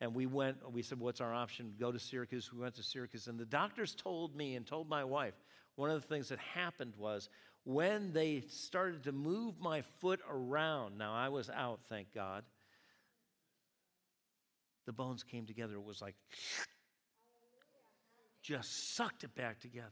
[0.00, 1.74] And we went, we said, what's our option?
[1.78, 2.52] Go to Syracuse.
[2.52, 5.34] We went to Syracuse, and the doctors told me and told my wife,
[5.74, 7.28] one of the things that happened was
[7.64, 12.44] when they started to move my foot around, now I was out, thank God,
[14.86, 15.74] the bones came together.
[15.74, 16.14] It was like,
[18.42, 19.90] just sucked it back together.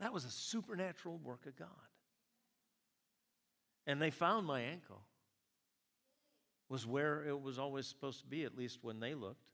[0.00, 1.68] That was a supernatural work of God.
[3.86, 5.02] And they found my ankle.
[6.68, 9.44] Was where it was always supposed to be, at least when they looked.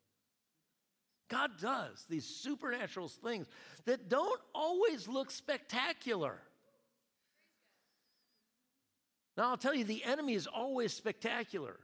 [1.29, 3.47] God does these supernatural things
[3.85, 6.41] that don't always look spectacular.
[9.37, 11.79] Now, I'll tell you, the enemy is always spectacular.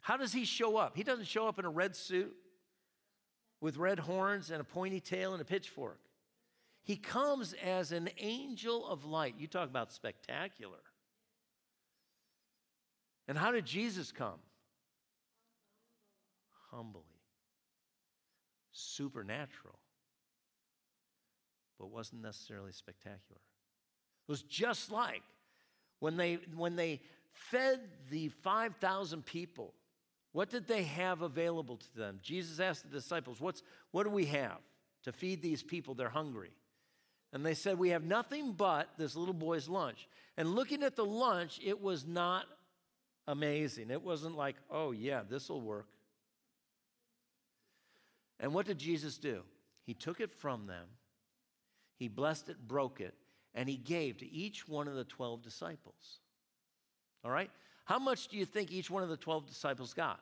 [0.00, 0.96] How does he show up?
[0.96, 2.34] He doesn't show up in a red suit
[3.60, 6.00] with red horns and a pointy tail and a pitchfork.
[6.84, 9.34] He comes as an angel of light.
[9.38, 10.78] You talk about spectacular.
[13.28, 14.38] And how did Jesus come?
[16.70, 17.02] Humbly,
[18.72, 19.78] supernatural,
[21.78, 23.40] but wasn't necessarily spectacular.
[24.28, 25.22] It was just like
[25.98, 27.00] when they, when they
[27.32, 27.80] fed
[28.10, 29.74] the 5,000 people.
[30.32, 32.18] What did they have available to them?
[32.22, 34.58] Jesus asked the disciples, What's, What do we have
[35.04, 35.94] to feed these people?
[35.94, 36.52] They're hungry.
[37.32, 40.08] And they said, We have nothing but this little boy's lunch.
[40.36, 42.46] And looking at the lunch, it was not
[43.26, 43.90] amazing.
[43.90, 45.88] It wasn't like, Oh, yeah, this will work.
[48.40, 49.42] And what did Jesus do?
[49.84, 50.86] He took it from them,
[51.96, 53.14] he blessed it, broke it,
[53.54, 56.20] and he gave to each one of the 12 disciples.
[57.24, 57.50] All right?
[57.84, 60.20] How much do you think each one of the 12 disciples got?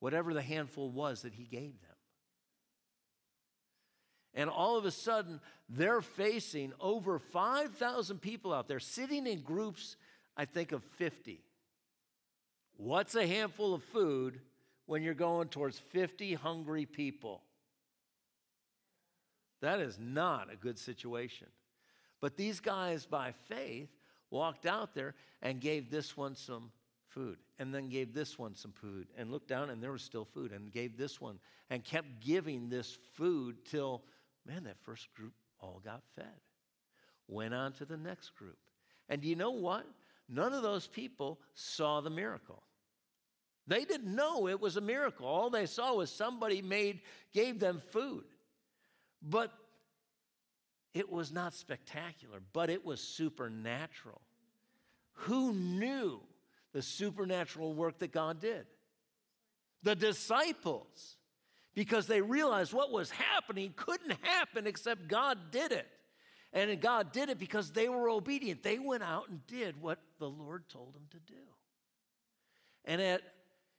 [0.00, 1.96] Whatever the handful was that he gave them.
[4.34, 9.96] And all of a sudden, they're facing over 5,000 people out there, sitting in groups,
[10.36, 11.40] I think, of 50.
[12.78, 14.40] What's a handful of food
[14.86, 17.42] when you're going towards 50 hungry people?
[19.60, 21.48] That is not a good situation.
[22.20, 23.88] But these guys, by faith,
[24.30, 26.70] walked out there and gave this one some
[27.08, 30.24] food, and then gave this one some food, and looked down and there was still
[30.24, 34.02] food, and gave this one, and kept giving this food till,
[34.46, 36.26] man, that first group all got fed.
[37.26, 38.58] Went on to the next group.
[39.08, 39.84] And do you know what?
[40.28, 42.62] None of those people saw the miracle.
[43.68, 45.26] They didn't know it was a miracle.
[45.26, 47.00] All they saw was somebody made,
[47.32, 48.24] gave them food.
[49.22, 49.52] But
[50.94, 54.22] it was not spectacular, but it was supernatural.
[55.12, 56.20] Who knew
[56.72, 58.64] the supernatural work that God did?
[59.82, 61.16] The disciples,
[61.74, 65.86] because they realized what was happening couldn't happen except God did it.
[66.54, 68.62] And God did it because they were obedient.
[68.62, 71.42] They went out and did what the Lord told them to do.
[72.86, 73.20] And at,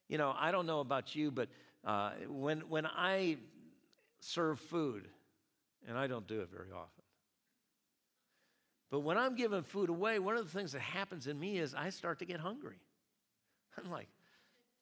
[0.09, 1.47] you know, I don't know about you, but
[1.85, 3.37] uh, when, when I
[4.19, 5.07] serve food,
[5.87, 7.03] and I don't do it very often,
[8.91, 11.75] but when I'm giving food away, one of the things that happens in me is
[11.75, 12.79] I start to get hungry.
[13.77, 14.07] I'm like,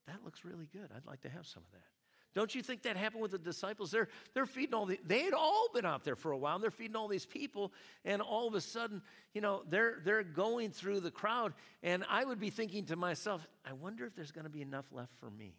[0.08, 0.90] that looks really good.
[0.96, 1.97] I'd like to have some of that.
[2.34, 3.90] Don't you think that happened with the disciples?
[3.90, 6.56] They're, they're feeding all the, they had all been out there for a while.
[6.56, 7.74] And They're feeding all these people,
[8.06, 9.02] and all of a sudden,
[9.34, 11.54] you know, they're, they're going through the crowd.
[11.82, 14.86] And I would be thinking to myself, I wonder if there's going to be enough
[14.92, 15.56] left for me.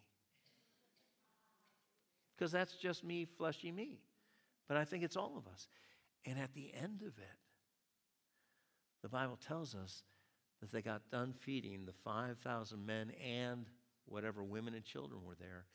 [2.37, 3.99] Because that's just me, fleshy me.
[4.67, 5.67] But I think it's all of us.
[6.25, 7.37] And at the end of it,
[9.01, 10.03] the Bible tells us
[10.61, 13.65] that they got done feeding the 5,000 men and
[14.05, 15.65] whatever women and children were there,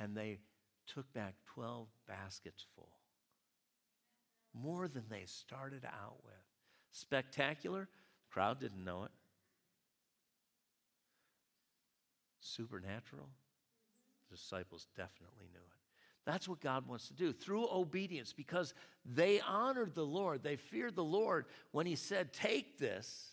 [0.00, 0.38] and they
[0.86, 2.92] took back 12 baskets full.
[4.54, 6.34] More than they started out with.
[6.90, 7.88] Spectacular?
[8.30, 9.10] Crowd didn't know it.
[12.40, 13.28] Supernatural?
[14.30, 15.78] The disciples definitely knew it.
[16.24, 20.42] That's what God wants to do through obedience because they honored the Lord.
[20.42, 23.32] They feared the Lord when He said, Take this.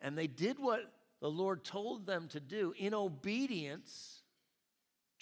[0.00, 4.21] And they did what the Lord told them to do in obedience,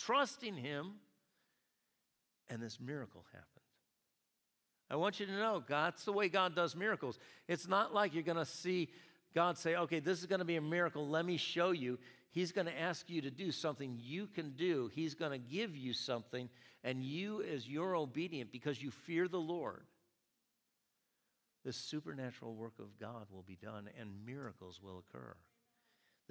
[0.05, 0.93] trusting Him,
[2.49, 3.47] and this miracle happened.
[4.91, 7.19] I want you to know that's the way God does miracles.
[7.47, 8.89] It's not like you're going to see
[9.35, 11.09] God say, okay, this is going to be a miracle.
[11.09, 11.99] Let me show you.
[12.33, 14.91] He's going to ask you to do something you can do.
[14.95, 16.49] He's going to give you something,
[16.83, 19.83] and you, as you're obedient because you fear the Lord,
[21.65, 25.35] this supernatural work of God will be done and miracles will occur.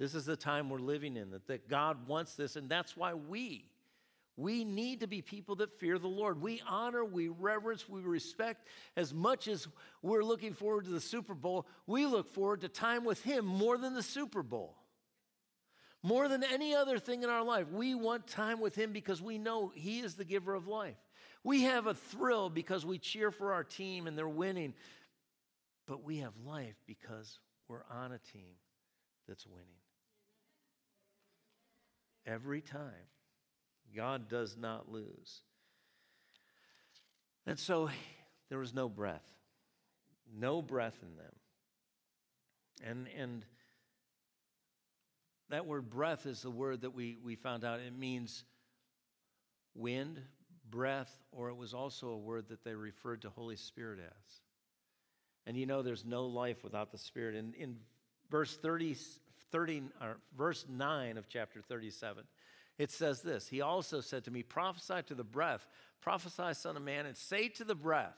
[0.00, 3.12] This is the time we're living in, that, that God wants this, and that's why
[3.12, 3.66] we,
[4.40, 6.40] We need to be people that fear the Lord.
[6.40, 8.68] We honor, we reverence, we respect.
[8.96, 9.68] As much as
[10.00, 13.76] we're looking forward to the Super Bowl, we look forward to time with Him more
[13.76, 14.76] than the Super Bowl.
[16.02, 19.36] More than any other thing in our life, we want time with Him because we
[19.36, 20.96] know He is the giver of life.
[21.44, 24.72] We have a thrill because we cheer for our team and they're winning,
[25.86, 28.54] but we have life because we're on a team
[29.28, 29.79] that's winning.
[32.30, 33.08] Every time.
[33.94, 35.40] God does not lose.
[37.46, 37.90] And so
[38.48, 39.26] there was no breath,
[40.32, 41.32] no breath in them.
[42.82, 43.44] And, and
[45.48, 47.80] that word breath is the word that we, we found out.
[47.80, 48.44] It means
[49.74, 50.20] wind,
[50.70, 54.40] breath, or it was also a word that they referred to Holy Spirit as.
[55.46, 57.34] And you know there's no life without the Spirit.
[57.34, 57.76] In, in
[58.30, 58.96] verse 30,
[59.50, 62.24] 30 or verse 9 of chapter 37,
[62.78, 65.66] it says this He also said to me, Prophesy to the breath,
[66.00, 68.16] prophesy, Son of Man, and say to the breath.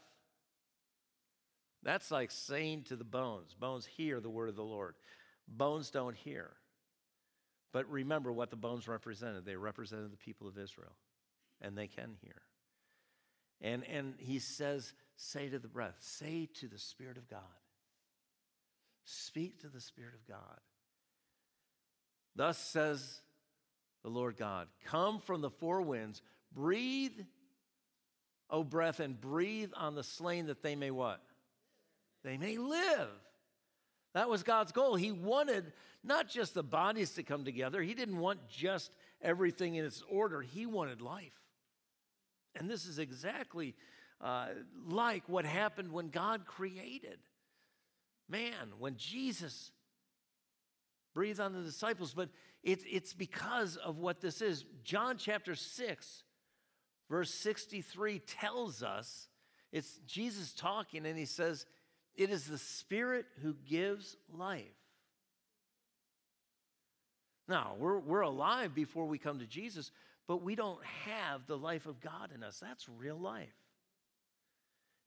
[1.83, 3.55] That's like saying to the bones.
[3.59, 4.95] Bones hear the word of the Lord,
[5.49, 6.51] bones don't hear.
[7.73, 9.47] But remember what the bones represented.
[9.47, 10.93] They represented the people of Israel,
[11.63, 12.43] and they can hear.
[13.63, 17.41] And, and he says, Say to the breath, say to the Spirit of God.
[19.05, 20.61] Speak to the Spirit of God.
[22.35, 23.21] Thus says
[24.03, 26.23] the Lord God Come from the four winds,
[26.53, 27.19] breathe,
[28.51, 31.23] O breath, and breathe on the slain that they may what?
[32.25, 33.09] They may live.
[34.15, 34.95] That was God's goal.
[34.95, 35.73] He wanted
[36.05, 40.43] not just the bodies to come together, He didn't want just everything in its order,
[40.43, 41.33] He wanted life.
[42.55, 43.75] And this is exactly
[44.21, 44.49] uh,
[44.87, 47.19] like what happened when God created
[48.29, 49.71] man, when Jesus
[51.15, 52.15] breathed on the disciples.
[52.15, 52.29] But
[52.63, 54.65] it, it's because of what this is.
[54.85, 56.23] John chapter 6,
[57.09, 59.29] verse 63 tells us
[59.73, 61.67] it's Jesus talking, and he says,
[62.15, 64.65] It is the Spirit who gives life.
[67.49, 69.91] Now, we're, we're alive before we come to Jesus,
[70.29, 72.61] but we don't have the life of God in us.
[72.61, 73.53] That's real life.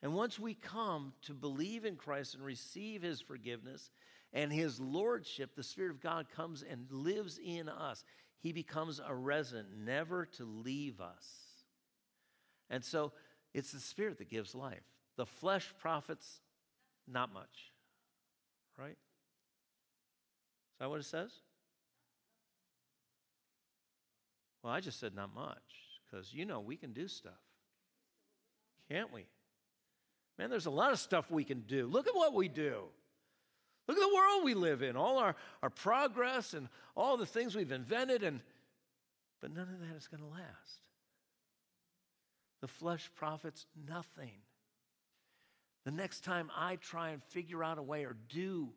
[0.01, 3.89] And once we come to believe in Christ and receive his forgiveness
[4.35, 8.03] and his lordship, the Spirit of God comes and lives in us.
[8.41, 11.25] He becomes a resident, never to leave us.
[12.69, 13.13] And so
[13.53, 14.83] it's the Spirit that gives life.
[15.15, 16.41] The flesh profits
[17.07, 17.71] not much,
[18.77, 18.89] right?
[18.89, 21.31] Is that what it says?
[24.61, 25.55] Well, I just said not much
[26.05, 27.33] because you know we can do stuff,
[28.89, 29.27] can't we?
[30.37, 31.87] Man, there's a lot of stuff we can do.
[31.87, 32.89] Look at what we do.
[33.87, 37.55] Look at the world we live in, all our, our progress and all the things
[37.55, 38.41] we've invented, and
[39.41, 40.79] but none of that is going to last.
[42.61, 44.31] The flesh profits nothing.
[45.83, 48.69] The next time I try and figure out a way or do,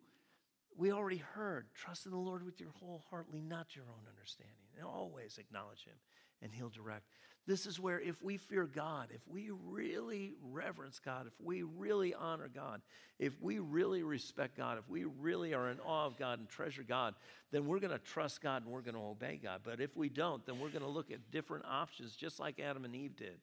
[0.77, 3.87] we already heard, trust in the Lord with your whole heart, lean not to your
[3.89, 4.55] own understanding.
[4.77, 5.97] And always acknowledge him,
[6.43, 7.07] and he'll direct.
[7.49, 12.13] This is where, if we fear God, if we really reverence God, if we really
[12.13, 12.83] honor God,
[13.19, 16.83] if we really respect God, if we really are in awe of God and treasure
[16.83, 17.15] God,
[17.51, 19.63] then we're going to trust God and we're going to obey God.
[19.65, 22.85] But if we don't, then we're going to look at different options, just like Adam
[22.85, 23.39] and Eve did.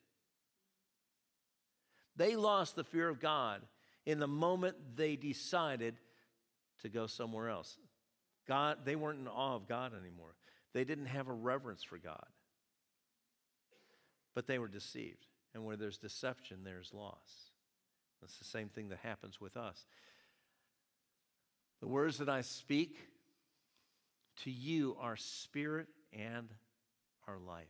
[2.16, 3.64] They lost the fear of God
[4.06, 5.96] in the moment they decided
[6.84, 7.76] to go somewhere else.
[8.48, 10.36] God, they weren't in awe of God anymore.
[10.76, 12.28] They didn't have a reverence for God.
[14.36, 15.26] But they were deceived.
[15.56, 17.50] And where there's deception, there's loss.
[18.22, 19.86] That's the same thing that happens with us.
[21.82, 22.98] The words that I speak
[24.44, 26.50] to you are spirit and
[27.28, 27.66] our life.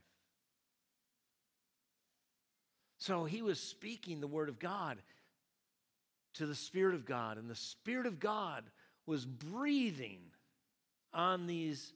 [2.97, 4.97] So he was speaking the word of God
[6.35, 8.63] to the Spirit of God, and the Spirit of God
[9.05, 10.19] was breathing
[11.13, 11.93] on these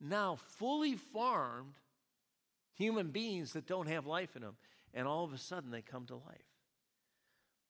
[0.00, 1.74] now fully formed
[2.80, 4.56] human beings that don't have life in them.
[4.94, 6.50] And all of a sudden they come to life.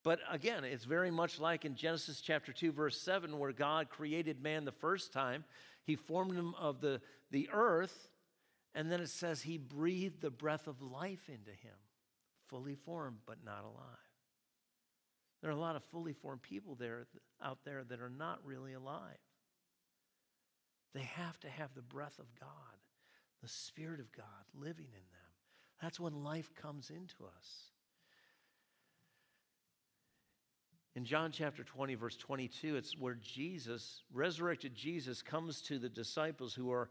[0.03, 4.43] But again, it's very much like in Genesis chapter 2, verse 7, where God created
[4.43, 5.45] man the first time.
[5.85, 8.09] He formed him of the, the earth,
[8.75, 11.77] and then it says he breathed the breath of life into him,
[12.49, 13.99] fully formed but not alive.
[15.43, 17.07] There are a lot of fully formed people there
[17.43, 19.19] out there that are not really alive.
[20.95, 22.49] They have to have the breath of God
[23.43, 25.31] the Spirit of God living in them.
[25.83, 27.71] That's when life comes into us.
[30.97, 36.53] In John chapter 20, verse 22, it's where Jesus, resurrected Jesus, comes to the disciples
[36.53, 36.91] who are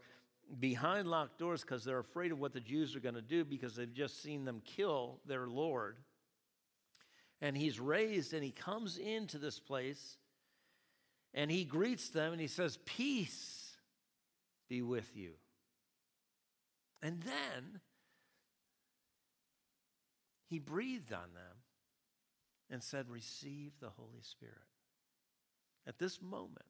[0.58, 3.76] behind locked doors because they're afraid of what the Jews are going to do because
[3.76, 5.98] they've just seen them kill their Lord.
[7.42, 10.16] And he's raised and he comes into this place
[11.34, 13.76] and he greets them and he says, Peace
[14.68, 15.32] be with you.
[17.02, 17.80] And then
[20.48, 21.56] he breathed on them
[22.70, 24.56] and said, Receive the Holy Spirit.
[25.86, 26.66] At this moment,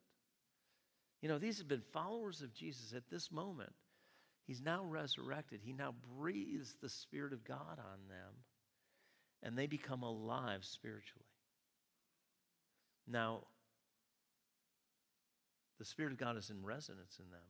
[1.20, 3.72] you know, these have been followers of Jesus at this moment.
[4.46, 5.60] He's now resurrected.
[5.62, 8.44] He now breathes the Spirit of God on them,
[9.42, 11.26] and they become alive spiritually.
[13.06, 13.44] Now,
[15.78, 17.40] the Spirit of God is in resonance in them,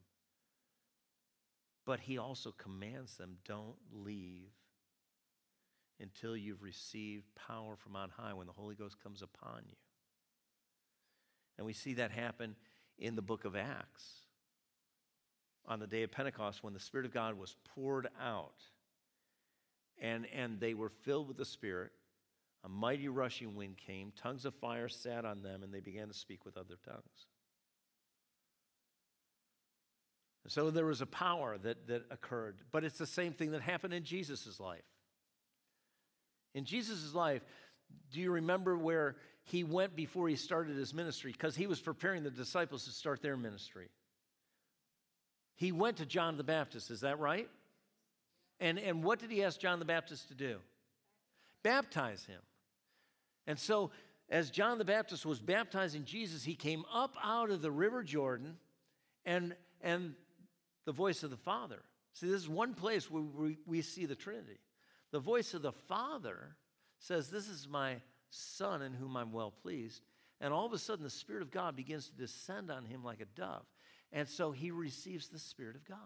[1.91, 4.53] but He also commands them don't leave
[5.99, 9.75] until you've received power from on high when the Holy Ghost comes upon you.
[11.59, 12.55] And we see that happen
[12.97, 14.05] in the book of Acts.
[15.67, 18.63] On the day of Pentecost, when the Spirit of God was poured out,
[20.01, 21.91] and, and they were filled with the Spirit,
[22.63, 26.15] a mighty rushing wind came, tongues of fire sat on them, and they began to
[26.15, 27.27] speak with other tongues.
[30.49, 33.93] So there was a power that, that occurred, but it's the same thing that happened
[33.93, 34.81] in Jesus' life.
[36.55, 37.43] In Jesus' life,
[38.11, 41.33] do you remember where he went before he started his ministry?
[41.33, 43.89] Because he was preparing the disciples to start their ministry.
[45.57, 47.49] He went to John the Baptist, is that right?
[48.61, 50.59] And, and what did he ask John the Baptist to do?
[51.63, 52.41] Baptize him.
[53.47, 53.91] And so,
[54.29, 58.57] as John the Baptist was baptizing Jesus, he came up out of the river Jordan
[59.25, 60.15] and, and
[60.85, 61.83] the voice of the Father.
[62.15, 64.59] See, this is one place where we, we see the Trinity.
[65.13, 66.57] The voice of the Father
[66.99, 67.97] says, This is my
[68.31, 70.03] Son in whom I'm well pleased.
[70.41, 73.21] And all of a sudden, the Spirit of God begins to descend on him like
[73.21, 73.67] a dove.
[74.13, 75.99] And so he receives the Spirit of God.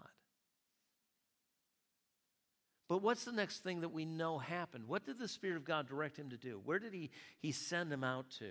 [2.88, 4.88] But what's the next thing that we know happened?
[4.88, 6.60] What did the Spirit of God direct him to do?
[6.64, 8.50] Where did he, he send him out to?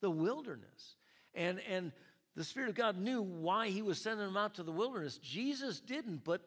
[0.00, 0.96] The wilderness.
[1.34, 1.92] And, and
[2.34, 5.18] the Spirit of God knew why he was sending him out to the wilderness.
[5.18, 6.40] Jesus didn't, but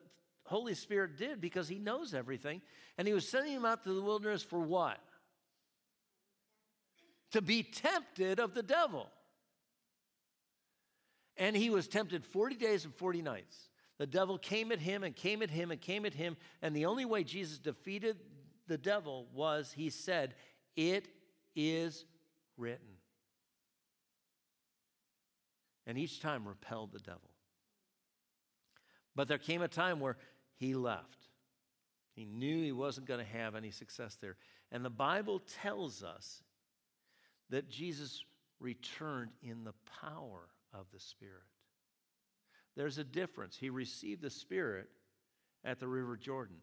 [0.46, 2.62] Holy Spirit did because he knows everything.
[2.98, 5.00] And he was sending him out to the wilderness for what?
[7.32, 9.10] To be tempted of the devil.
[11.38, 13.70] And he was tempted 40 days and 40 nights.
[13.98, 16.38] The devil came at him and came at him and came at him.
[16.62, 18.18] And the only way Jesus defeated
[18.68, 20.34] the devil was he said,
[20.76, 21.08] It
[21.56, 22.06] is
[22.58, 22.95] written.
[25.88, 27.30] And each time repelled the devil.
[29.16, 30.18] But there came a time where
[30.56, 31.28] he left.
[32.14, 34.38] He knew he wasn't going to have any success there.
[34.72, 36.44] And the Bible tells us
[37.50, 38.24] that Jesus
[38.60, 41.44] returned in the power of the Spirit.
[42.76, 43.56] There's a difference.
[43.56, 44.90] He received the Spirit
[45.64, 46.58] at the River Jordan,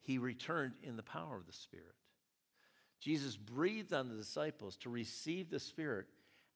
[0.00, 1.96] he returned in the power of the Spirit.
[3.00, 6.06] Jesus breathed on the disciples to receive the Spirit,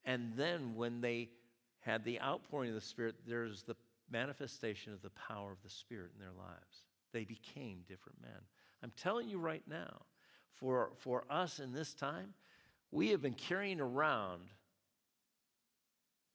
[0.04, 1.30] and then when they
[1.80, 3.76] had the outpouring of the Spirit, there's the
[4.10, 6.84] manifestation of the power of the Spirit in their lives.
[7.12, 8.40] They became different men.
[8.82, 10.02] I'm telling you right now,
[10.54, 12.34] for, for us in this time,
[12.90, 14.42] we have been carrying around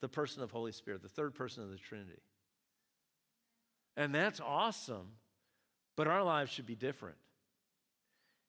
[0.02, 2.22] the person of Holy Spirit, the third person of the Trinity.
[3.98, 5.12] And that's awesome,
[5.96, 7.18] but our lives should be different.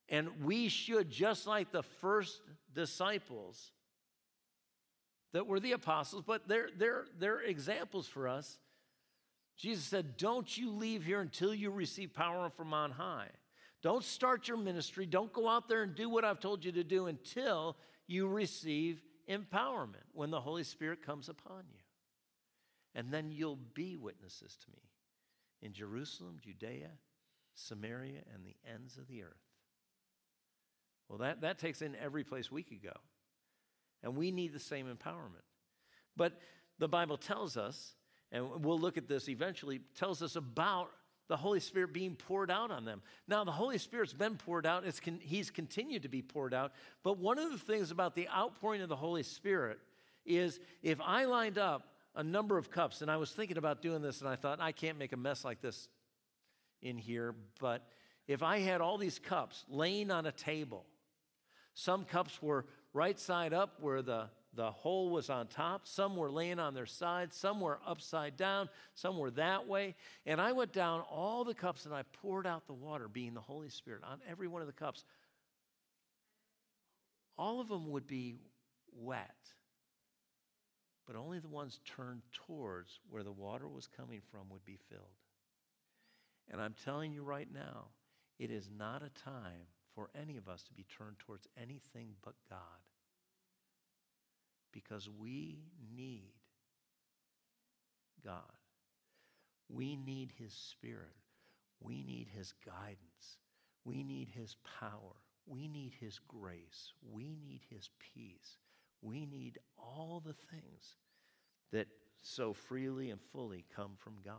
[0.08, 2.40] And we should, just like the first
[2.74, 3.72] disciples
[5.36, 8.58] that were the apostles, but they're, they're, they're examples for us
[9.56, 13.28] Jesus said, Don't you leave here until you receive power from on high.
[13.82, 15.06] Don't start your ministry.
[15.06, 17.76] Don't go out there and do what I've told you to do until
[18.06, 21.80] you receive empowerment when the Holy Spirit comes upon you.
[22.94, 24.82] And then you'll be witnesses to me
[25.62, 26.90] in Jerusalem, Judea,
[27.54, 29.32] Samaria, and the ends of the earth.
[31.08, 32.96] Well, that, that takes in every place we could go.
[34.06, 35.42] And we need the same empowerment.
[36.16, 36.40] But
[36.78, 37.96] the Bible tells us
[38.30, 40.90] and we'll look at this eventually, tells us about
[41.28, 43.02] the Holy Spirit being poured out on them.
[43.26, 46.72] Now, the Holy Spirit's been poured out, it's con- He's continued to be poured out.
[47.02, 49.80] But one of the things about the outpouring of the Holy Spirit
[50.24, 54.02] is if I lined up a number of cups, and I was thinking about doing
[54.02, 55.88] this, and I thought, I can't make a mess like this
[56.80, 57.86] in here, but
[58.28, 60.84] if I had all these cups laying on a table,
[61.74, 62.64] some cups were
[62.96, 65.86] right side up where the the hole was on top.
[65.86, 67.34] Some were laying on their side.
[67.34, 68.70] Some were upside down.
[68.94, 69.94] Some were that way.
[70.24, 73.40] And I went down all the cups and I poured out the water, being the
[73.40, 75.04] Holy Spirit, on every one of the cups.
[77.36, 78.36] All of them would be
[78.98, 79.36] wet.
[81.06, 85.02] but only the ones turned towards where the water was coming from would be filled.
[86.50, 87.86] And I'm telling you right now,
[88.38, 92.34] it is not a time for any of us to be turned towards anything but
[92.48, 92.58] God.
[94.70, 95.58] Because we
[95.96, 96.34] need
[98.22, 98.42] God.
[99.68, 101.16] We need His Spirit.
[101.80, 103.38] We need His guidance.
[103.84, 105.16] We need His power.
[105.46, 106.92] We need His grace.
[107.10, 108.58] We need His peace.
[109.00, 110.96] We need all the things
[111.72, 111.86] that
[112.22, 114.36] so freely and fully come from God.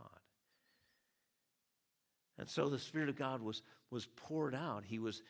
[2.38, 4.84] And so the Spirit of God was, was poured out.
[4.86, 5.22] He was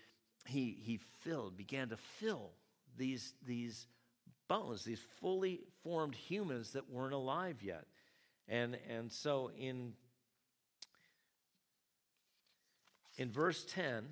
[0.46, 2.50] he, he filled, began to fill
[2.96, 3.86] these, these
[4.48, 7.84] bones, these fully formed humans that weren't alive yet.
[8.48, 9.92] And, and so in,
[13.16, 14.04] in verse 10,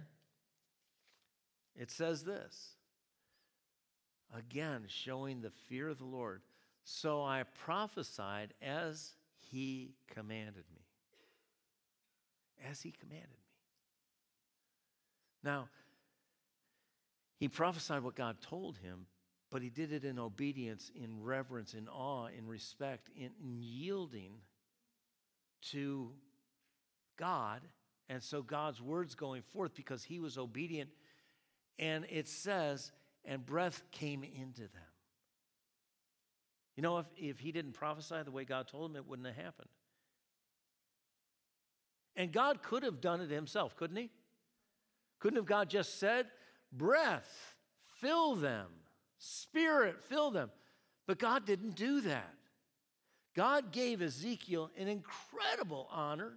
[1.74, 2.76] it says this
[4.36, 6.42] again, showing the fear of the Lord.
[6.84, 9.12] So I prophesied as
[9.50, 10.82] he commanded me.
[12.70, 13.36] As he commanded me.
[15.42, 15.68] Now,
[17.38, 19.06] he prophesied what God told him,
[19.50, 24.32] but he did it in obedience, in reverence, in awe, in respect, in, in yielding
[25.70, 26.10] to
[27.16, 27.60] God.
[28.08, 30.90] And so God's words going forth because he was obedient.
[31.78, 32.92] And it says,
[33.24, 34.70] and breath came into them.
[36.76, 39.36] You know, if, if he didn't prophesy the way God told him, it wouldn't have
[39.36, 39.68] happened.
[42.14, 44.10] And God could have done it himself, couldn't he?
[45.18, 46.26] Couldn't have God just said,
[46.76, 47.54] breath,
[48.00, 48.66] fill them,
[49.18, 50.50] spirit, fill them.
[51.06, 52.34] But God didn't do that.
[53.34, 56.32] God gave Ezekiel an incredible honor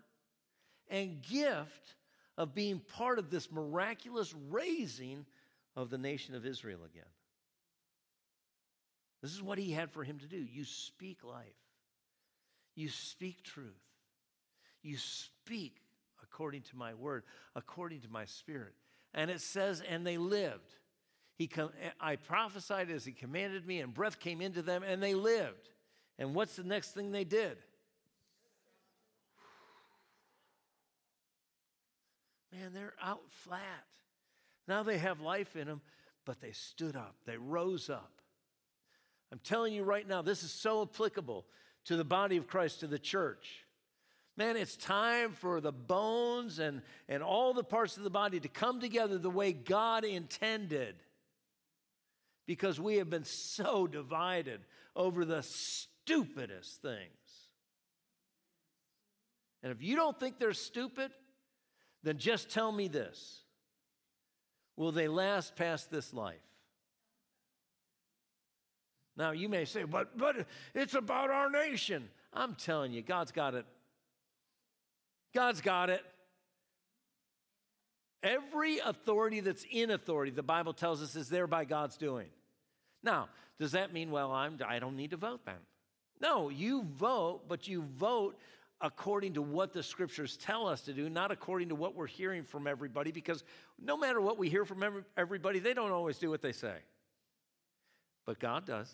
[0.90, 1.96] and gift
[2.38, 5.26] of being part of this miraculous raising
[5.76, 7.04] of the nation of Israel again.
[9.22, 10.38] This is what he had for him to do.
[10.38, 11.46] You speak life,
[12.76, 13.66] you speak truth,
[14.82, 15.78] you speak
[16.24, 17.24] according to my word,
[17.56, 18.74] according to my spirit.
[19.14, 20.76] And it says, and they lived.
[21.36, 25.14] He com- I prophesied as he commanded me, and breath came into them, and they
[25.14, 25.70] lived.
[26.18, 27.58] And what's the next thing they did?
[32.52, 33.62] Man, they're out flat.
[34.68, 35.82] Now they have life in them,
[36.26, 38.12] but they stood up, they rose up.
[39.32, 41.46] I'm telling you right now, this is so applicable
[41.86, 43.66] to the body of Christ, to the church.
[44.40, 48.48] Man, it's time for the bones and, and all the parts of the body to
[48.48, 50.96] come together the way God intended.
[52.48, 54.62] Because we have been so divided
[54.96, 57.02] over the stupidest things.
[59.62, 61.12] And if you don't think they're stupid,
[62.04, 63.42] then just tell me this
[64.78, 66.38] Will they last past this life?
[69.18, 72.08] Now, you may say, but, but it's about our nation.
[72.32, 73.66] I'm telling you, God's got it
[75.34, 76.04] God's got it.
[78.22, 82.28] Every authority that's in authority, the Bible tells us, is there by God's doing.
[83.02, 85.56] Now, does that mean, well, I'm, I don't need to vote then?
[86.22, 88.38] No, you vote, but you vote
[88.82, 92.44] according to what the scriptures tell us to do, not according to what we're hearing
[92.44, 93.44] from everybody, because
[93.82, 96.76] no matter what we hear from everybody, they don't always do what they say.
[98.26, 98.92] But God does.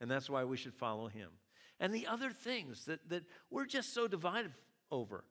[0.00, 1.28] And that's why we should follow Him
[1.84, 4.50] and the other things that, that we're just so divided
[4.90, 5.22] over.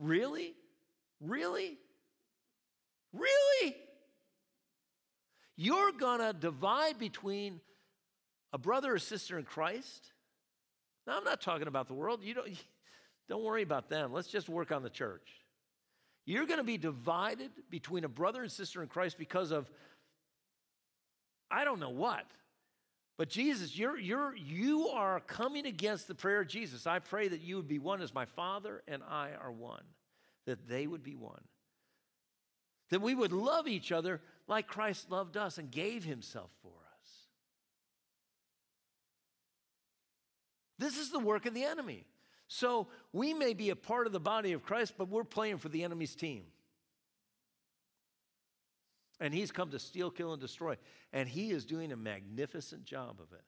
[0.00, 0.52] Really?
[1.20, 1.78] Really?
[3.12, 3.76] Really?
[5.56, 7.60] You're going to divide between
[8.52, 10.10] a brother or sister in Christ?
[11.06, 12.18] Now, I'm not talking about the world.
[12.24, 12.48] You don't,
[13.28, 14.12] don't worry about them.
[14.12, 15.30] Let's just work on the church.
[16.24, 19.70] You're going to be divided between a brother and sister in Christ because of,
[21.48, 22.26] I don't know what.
[23.16, 26.86] But Jesus, you're, you're, you are coming against the prayer of Jesus.
[26.86, 29.84] I pray that you would be one as my Father and I are one,
[30.44, 31.42] that they would be one.
[32.90, 37.08] That we would love each other like Christ loved us and gave himself for us.
[40.78, 42.04] This is the work of the enemy.
[42.48, 45.68] So we may be a part of the body of Christ, but we're playing for
[45.68, 46.44] the enemy's team.
[49.20, 50.76] And he's come to steal, kill, and destroy.
[51.12, 53.44] And he is doing a magnificent job of it.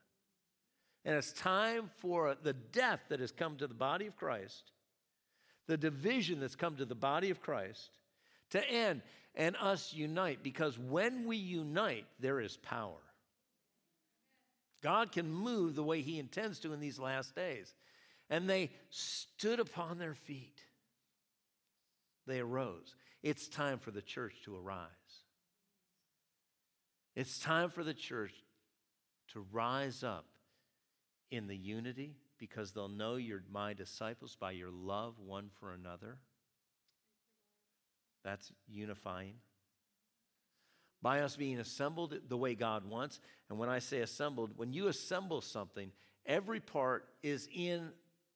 [1.04, 4.72] And it's time for the death that has come to the body of Christ,
[5.66, 7.90] the division that's come to the body of Christ,
[8.50, 9.02] to end
[9.34, 10.42] and us unite.
[10.42, 13.00] Because when we unite, there is power.
[14.82, 17.74] God can move the way he intends to in these last days.
[18.30, 20.62] And they stood upon their feet.
[22.26, 22.94] They arose.
[23.22, 24.86] It's time for the church to arise.
[27.18, 28.32] It's time for the church
[29.32, 30.26] to rise up
[31.32, 36.18] in the unity because they'll know you're my disciples by your love one for another.
[38.22, 39.34] That's unifying.
[41.02, 43.18] By us being assembled the way God wants.
[43.50, 45.90] And when I say assembled, when you assemble something,
[46.24, 47.88] every part is in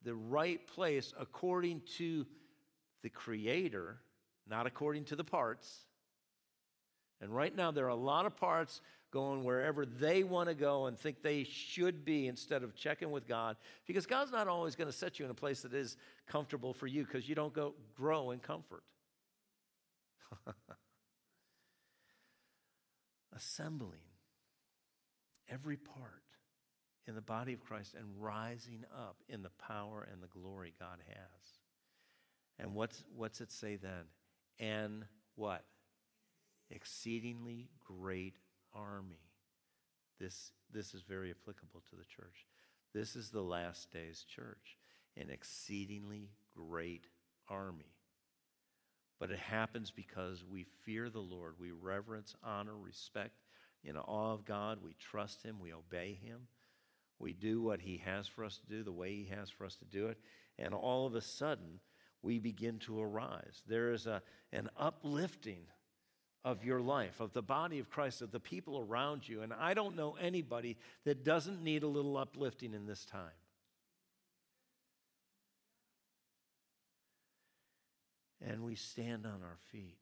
[0.02, 2.26] the right place according to
[3.04, 3.98] the Creator,
[4.50, 5.86] not according to the parts.
[7.22, 10.86] And right now, there are a lot of parts going wherever they want to go
[10.86, 13.56] and think they should be instead of checking with God.
[13.86, 15.96] Because God's not always going to set you in a place that is
[16.26, 18.82] comfortable for you because you don't go grow in comfort.
[23.36, 24.00] Assembling
[25.48, 26.22] every part
[27.06, 30.98] in the body of Christ and rising up in the power and the glory God
[31.06, 31.58] has.
[32.58, 34.04] And what's, what's it say then?
[34.58, 35.04] And
[35.34, 35.64] what?
[36.72, 38.36] Exceedingly great
[38.74, 39.28] army.
[40.18, 42.46] This, this is very applicable to the church.
[42.94, 44.76] This is the last days church,
[45.16, 47.06] an exceedingly great
[47.48, 47.94] army.
[49.18, 51.54] But it happens because we fear the Lord.
[51.58, 53.38] We reverence, honor, respect,
[53.84, 54.78] in awe of God.
[54.82, 55.60] We trust Him.
[55.60, 56.40] We obey Him.
[57.18, 59.76] We do what He has for us to do, the way He has for us
[59.76, 60.18] to do it.
[60.58, 61.80] And all of a sudden,
[62.22, 63.62] we begin to arise.
[63.66, 65.66] There is a, an uplifting
[66.44, 69.42] of your life, of the body of Christ, of the people around you.
[69.42, 73.30] And I don't know anybody that doesn't need a little uplifting in this time.
[78.44, 79.98] And we stand on our feet.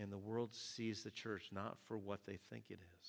[0.00, 3.08] And the world sees the church not for what they think it is.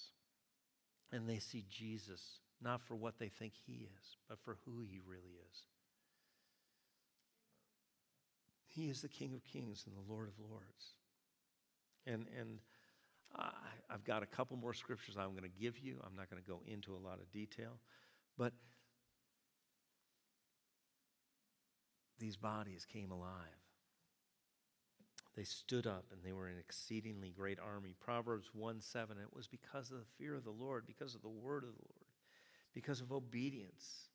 [1.11, 4.99] And they see Jesus not for what they think he is, but for who he
[5.05, 5.61] really is.
[8.67, 10.96] He is the King of Kings and the Lord of Lords.
[12.07, 12.59] And, and
[13.35, 13.51] I,
[13.89, 15.97] I've got a couple more scriptures I'm going to give you.
[16.05, 17.79] I'm not going to go into a lot of detail.
[18.37, 18.53] But
[22.19, 23.57] these bodies came alive.
[25.35, 27.93] They stood up and they were an exceedingly great army.
[27.99, 31.29] Proverbs 1 7, it was because of the fear of the Lord, because of the
[31.29, 32.07] word of the Lord,
[32.73, 34.09] because of obedience.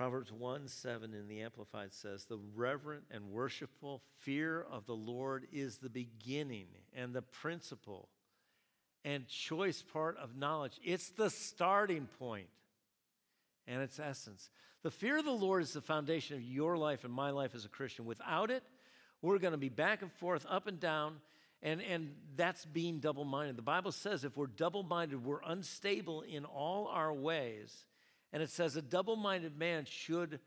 [0.00, 5.46] Proverbs 1 7 in the Amplified says, The reverent and worshipful fear of the Lord
[5.52, 8.08] is the beginning and the principle
[9.04, 10.80] and choice part of knowledge.
[10.82, 12.46] It's the starting point
[13.66, 14.48] and its essence.
[14.82, 17.66] The fear of the Lord is the foundation of your life and my life as
[17.66, 18.06] a Christian.
[18.06, 18.62] Without it,
[19.20, 21.16] we're going to be back and forth, up and down,
[21.62, 23.58] and, and that's being double minded.
[23.58, 27.84] The Bible says if we're double minded, we're unstable in all our ways.
[28.32, 30.40] And it says a double minded man should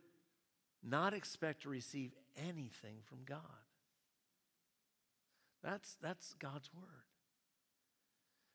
[0.83, 3.39] not expect to receive anything from God.
[5.63, 6.83] That's, that's God's word.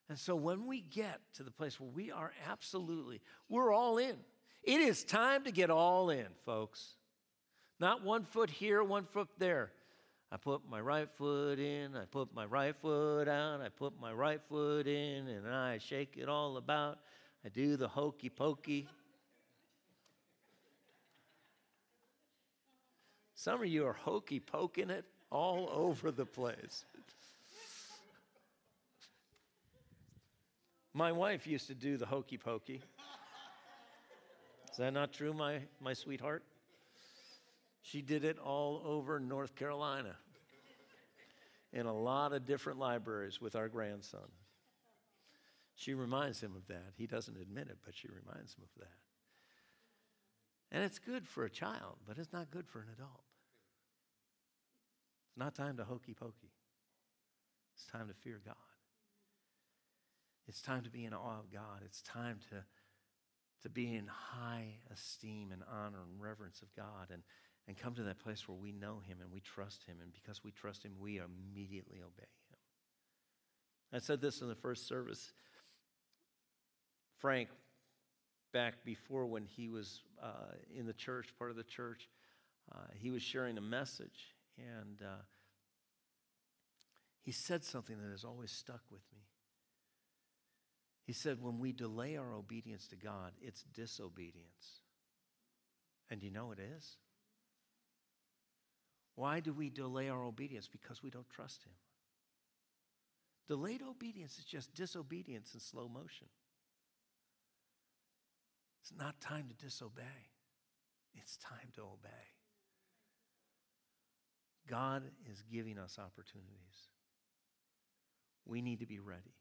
[0.08, 4.16] And so when we get to the place where we are absolutely, we're all in.
[4.62, 6.94] It is time to get all in, folks.
[7.80, 9.70] Not one foot here, one foot there.
[10.30, 14.12] I put my right foot in, I put my right foot out, I put my
[14.12, 16.98] right foot in, and I shake it all about.
[17.44, 18.86] I do the hokey pokey.
[23.38, 26.84] Some of you are hokey poking it all over the place.
[30.92, 32.82] My wife used to do the hokey pokey.
[34.72, 36.42] Is that not true, my, my sweetheart?
[37.82, 40.16] She did it all over North Carolina
[41.72, 44.28] in a lot of different libraries with our grandson.
[45.76, 46.90] She reminds him of that.
[46.96, 48.96] He doesn't admit it, but she reminds him of that.
[50.72, 53.22] And it's good for a child, but it's not good for an adult.
[55.38, 56.50] Not time to hokey pokey.
[57.74, 58.56] It's time to fear God.
[60.48, 61.82] It's time to be in awe of God.
[61.84, 62.64] It's time to,
[63.62, 67.22] to be in high esteem and honor and reverence of God and,
[67.68, 69.98] and come to that place where we know Him and we trust Him.
[70.02, 72.58] And because we trust Him, we immediately obey Him.
[73.92, 75.32] I said this in the first service.
[77.18, 77.48] Frank,
[78.52, 82.08] back before when he was uh, in the church, part of the church,
[82.72, 84.34] uh, he was sharing a message.
[84.58, 85.22] And uh,
[87.22, 89.22] he said something that has always stuck with me.
[91.04, 94.82] He said, When we delay our obedience to God, it's disobedience.
[96.10, 96.96] And you know it is?
[99.14, 100.68] Why do we delay our obedience?
[100.68, 101.72] Because we don't trust Him.
[103.48, 106.28] Delayed obedience is just disobedience in slow motion.
[108.82, 110.30] It's not time to disobey,
[111.14, 112.37] it's time to obey.
[114.68, 116.88] God is giving us opportunities.
[118.46, 119.34] We need to be ready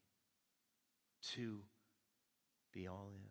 [1.35, 1.59] to
[2.73, 3.21] be all in,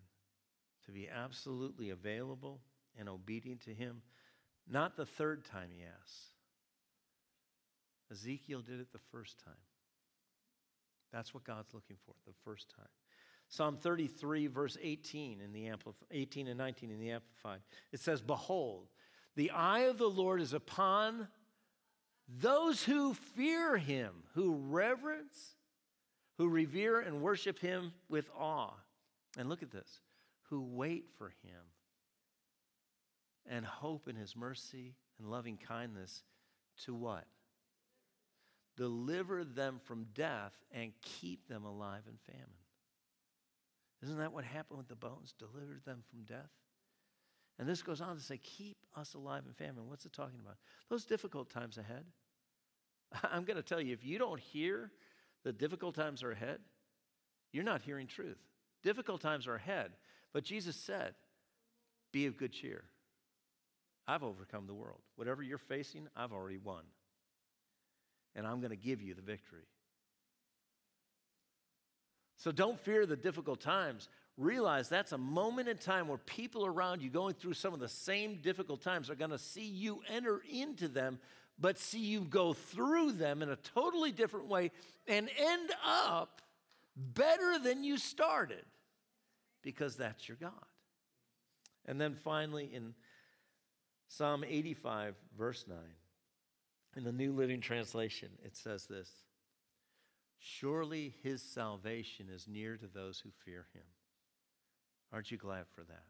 [0.86, 2.60] to be absolutely available
[2.98, 4.02] and obedient to Him.
[4.68, 6.32] Not the third time he asks.
[8.10, 9.54] Ezekiel did it the first time.
[11.12, 12.88] That's what God's looking for, the first time.
[13.48, 17.60] Psalm 33, verse 18 in the Amplif- 18 and 19 in the Amplified.
[17.92, 18.88] It says, Behold,
[19.36, 21.28] the eye of the Lord is upon
[22.28, 25.54] those who fear him, who reverence,
[26.38, 28.74] who revere and worship him with awe.
[29.38, 30.00] And look at this
[30.48, 31.60] who wait for him
[33.48, 36.22] and hope in his mercy and loving kindness
[36.84, 37.24] to what?
[38.76, 42.46] Deliver them from death and keep them alive in famine.
[44.02, 45.34] Isn't that what happened with the bones?
[45.38, 46.50] Delivered them from death?
[47.58, 49.88] And this goes on to say, keep us alive in famine.
[49.88, 50.56] What's it talking about?
[50.88, 52.04] Those difficult times ahead.
[53.22, 54.90] I'm going to tell you, if you don't hear
[55.44, 56.58] the difficult times are ahead,
[57.52, 58.38] you're not hearing truth.
[58.82, 59.92] Difficult times are ahead.
[60.32, 61.14] But Jesus said,
[62.12, 62.84] be of good cheer.
[64.06, 65.00] I've overcome the world.
[65.16, 66.82] Whatever you're facing, I've already won.
[68.34, 69.66] And I'm going to give you the victory.
[72.36, 74.08] So don't fear the difficult times.
[74.36, 77.88] Realize that's a moment in time where people around you going through some of the
[77.88, 81.18] same difficult times are going to see you enter into them,
[81.58, 84.72] but see you go through them in a totally different way
[85.08, 86.42] and end up
[86.96, 88.64] better than you started
[89.62, 90.52] because that's your God.
[91.86, 92.94] And then finally, in
[94.08, 95.78] Psalm 85, verse 9,
[96.96, 99.10] in the New Living Translation, it says this
[100.38, 103.82] Surely his salvation is near to those who fear him.
[105.12, 106.04] Aren't you glad for that?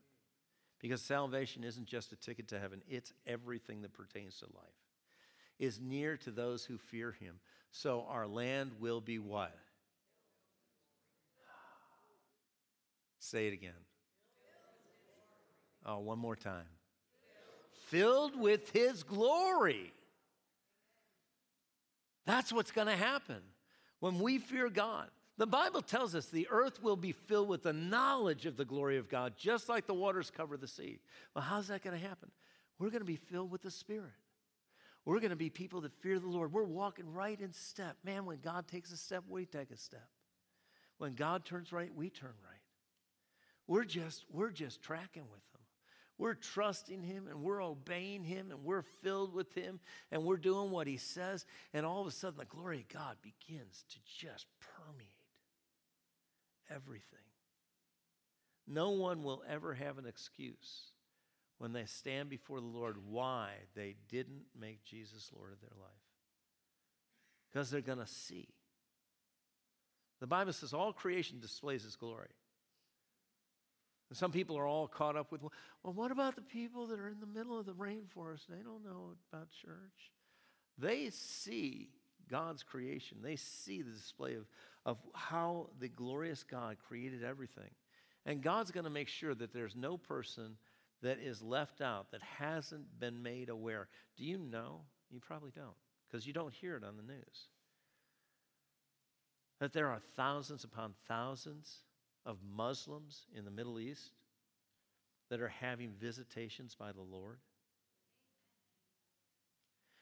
[0.80, 4.64] Because salvation isn't just a ticket to heaven, it's everything that pertains to life.
[5.58, 7.40] Is near to those who fear him.
[7.70, 9.56] So our land will be what?
[13.18, 13.72] Say it again.
[15.84, 16.66] Oh, one more time.
[17.86, 19.92] Filled with his glory.
[22.26, 23.40] That's what's going to happen
[24.00, 25.08] when we fear God.
[25.38, 28.96] The Bible tells us the earth will be filled with the knowledge of the glory
[28.96, 30.98] of God, just like the waters cover the sea.
[31.34, 32.30] Well, how's that going to happen?
[32.78, 34.12] We're going to be filled with the Spirit.
[35.04, 36.52] We're going to be people that fear the Lord.
[36.52, 37.96] We're walking right in step.
[38.02, 40.08] Man, when God takes a step, we take a step.
[40.98, 42.60] When God turns right, we turn right.
[43.66, 45.60] We're just, we're just tracking with Him.
[46.18, 49.80] We're trusting Him and we're obeying Him and we're filled with Him
[50.10, 51.44] and we're doing what He says.
[51.74, 54.46] And all of a sudden, the glory of God begins to just
[56.74, 57.18] everything.
[58.66, 60.92] No one will ever have an excuse
[61.58, 65.90] when they stand before the Lord why they didn't make Jesus Lord of their life.
[67.50, 68.48] Because they're going to see.
[70.20, 72.30] The Bible says all creation displays His glory.
[74.08, 75.52] And some people are all caught up with, well,
[75.92, 78.46] what about the people that are in the middle of the rainforest?
[78.48, 80.12] They don't know about church.
[80.78, 81.90] They see
[82.30, 84.46] God's creation, they see the display of,
[84.84, 87.70] of how the glorious God created everything.
[88.24, 90.56] And God's going to make sure that there's no person
[91.02, 93.88] that is left out that hasn't been made aware.
[94.16, 94.80] Do you know?
[95.10, 95.76] You probably don't,
[96.08, 97.48] because you don't hear it on the news.
[99.60, 101.82] That there are thousands upon thousands
[102.24, 104.10] of Muslims in the Middle East
[105.30, 107.38] that are having visitations by the Lord.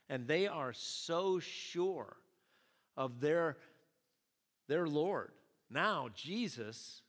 [0.09, 2.16] And they are so sure
[2.96, 3.57] of their,
[4.68, 5.32] their Lord,
[5.70, 7.02] now Jesus,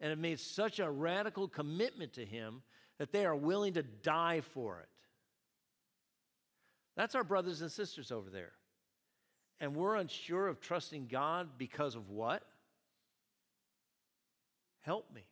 [0.00, 2.62] and have made such a radical commitment to Him
[2.98, 4.88] that they are willing to die for it.
[6.96, 8.52] That's our brothers and sisters over there.
[9.60, 12.42] And we're unsure of trusting God because of what?
[14.80, 15.22] Help me.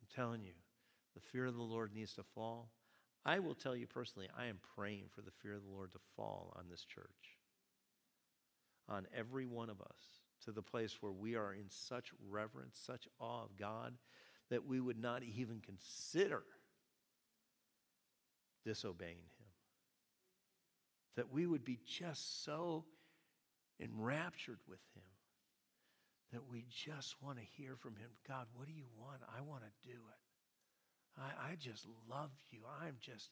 [0.00, 0.52] I'm telling you,
[1.14, 2.70] the fear of the Lord needs to fall.
[3.26, 5.98] I will tell you personally, I am praying for the fear of the Lord to
[6.16, 7.36] fall on this church,
[8.88, 13.08] on every one of us, to the place where we are in such reverence, such
[13.20, 13.94] awe of God,
[14.48, 16.44] that we would not even consider
[18.64, 19.46] disobeying Him.
[21.16, 22.84] That we would be just so
[23.80, 25.02] enraptured with Him
[26.32, 28.10] that we just want to hear from him.
[28.26, 29.20] God, what do you want?
[29.36, 30.25] I want to do it.
[31.18, 32.60] I, I just love you.
[32.82, 33.30] I'm just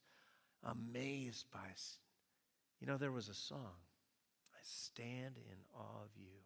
[0.63, 1.61] amazed by.
[2.81, 3.77] You know, there was a song,
[4.53, 6.43] I stand in awe of you.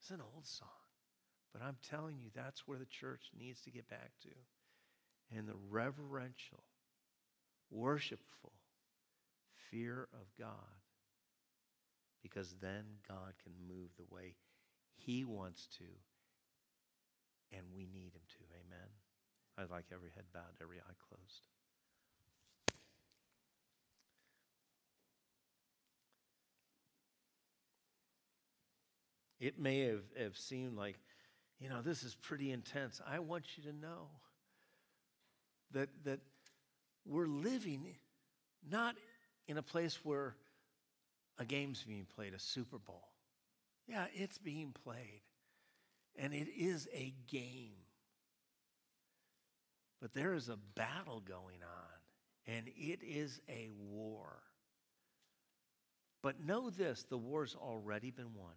[0.00, 0.68] It's an old song,
[1.52, 5.36] but I'm telling you, that's where the church needs to get back to.
[5.36, 6.64] And the reverential,
[7.70, 8.52] worshipful
[9.70, 10.80] fear of God
[12.22, 14.34] because then God can move the way
[14.96, 15.84] he wants to
[19.60, 21.42] I'd like every head bowed, every eye closed.
[29.38, 30.98] It may have, have seemed like,
[31.58, 33.00] you know, this is pretty intense.
[33.06, 34.08] I want you to know
[35.72, 36.20] that, that
[37.06, 37.94] we're living
[38.70, 38.96] not
[39.46, 40.36] in a place where
[41.38, 43.08] a game's being played, a Super Bowl.
[43.86, 45.22] Yeah, it's being played,
[46.16, 47.72] and it is a game.
[50.00, 54.42] But there is a battle going on, and it is a war.
[56.22, 58.54] But know this the war's already been won.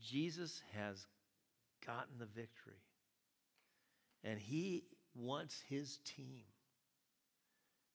[0.00, 1.06] Jesus has
[1.86, 2.82] gotten the victory.
[4.24, 4.84] And he
[5.14, 6.44] wants his team.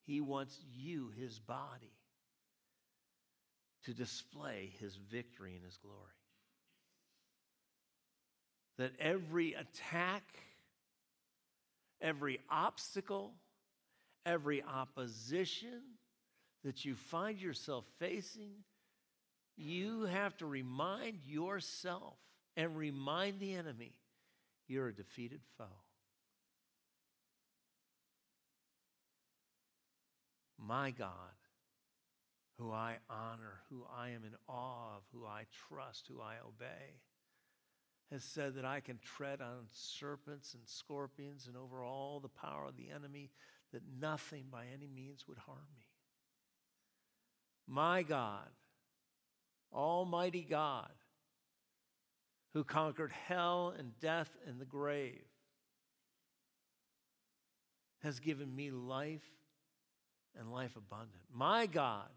[0.06, 1.94] He wants you, his body,
[3.86, 5.98] to display his victory and his glory.
[8.78, 10.24] That every attack,
[12.04, 13.34] every obstacle,
[14.26, 15.82] every opposition
[16.64, 18.52] that you find yourself facing,
[19.58, 22.18] you have to remind yourself
[22.56, 23.94] and remind the enemy
[24.68, 25.66] you're a defeated foe.
[30.58, 31.10] My God,
[32.58, 37.02] who I honor, who I am in awe of, who I trust, who I obey,
[38.14, 42.68] has said that I can tread on serpents and scorpions and over all the power
[42.68, 43.32] of the enemy,
[43.72, 45.86] that nothing by any means would harm me.
[47.68, 48.50] My God,
[49.74, 50.92] Almighty God,
[52.54, 55.26] who conquered hell and death and the grave,
[58.04, 59.24] has given me life
[60.38, 61.24] and life abundant.
[61.34, 62.10] My God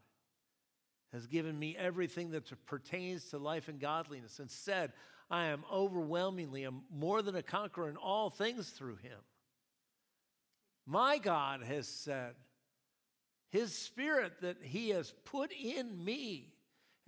[1.13, 4.93] has given me everything that pertains to life and godliness and said,
[5.31, 9.19] I am overwhelmingly a, more than a conqueror in all things through him.
[10.87, 12.35] My God has said,
[13.51, 16.53] His Spirit that He has put in me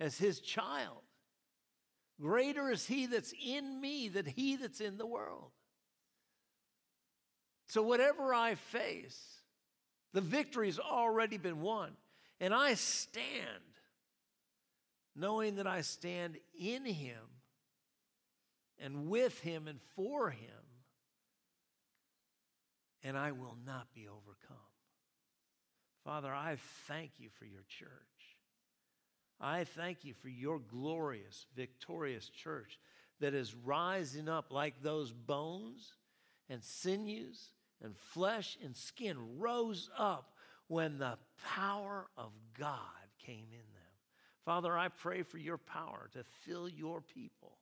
[0.01, 1.01] as His child,
[2.19, 5.51] greater is He that's in me than He that's in the world.
[7.67, 9.37] So, whatever I face,
[10.13, 11.91] the victory's already been won.
[12.41, 13.23] And I stand
[15.15, 17.19] knowing that I stand in Him
[18.79, 20.49] and with Him and for Him,
[23.03, 24.57] and I will not be overcome.
[26.03, 26.57] Father, I
[26.87, 27.89] thank you for your church.
[29.39, 32.77] I thank you for your glorious, victorious church
[33.19, 35.93] that is rising up like those bones
[36.49, 40.33] and sinews and flesh and skin rose up
[40.67, 41.17] when the
[41.55, 42.77] power of God
[43.25, 43.79] came in them.
[44.45, 47.57] Father, I pray for your power to fill your people.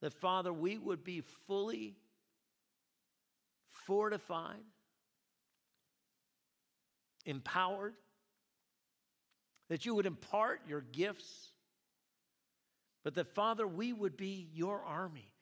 [0.00, 1.96] That, Father, we would be fully
[3.70, 4.62] fortified,
[7.24, 7.94] empowered,
[9.68, 11.48] that you would impart your gifts,
[13.02, 15.32] but that, Father, we would be your army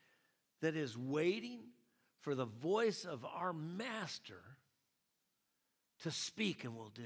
[0.63, 1.61] that is waiting
[2.21, 4.43] for the voice of our Master
[6.03, 7.03] to speak and will do.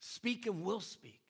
[0.00, 1.27] Speak and will speak.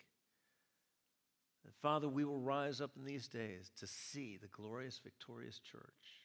[1.69, 6.25] And Father, we will rise up in these days to see the glorious, victorious church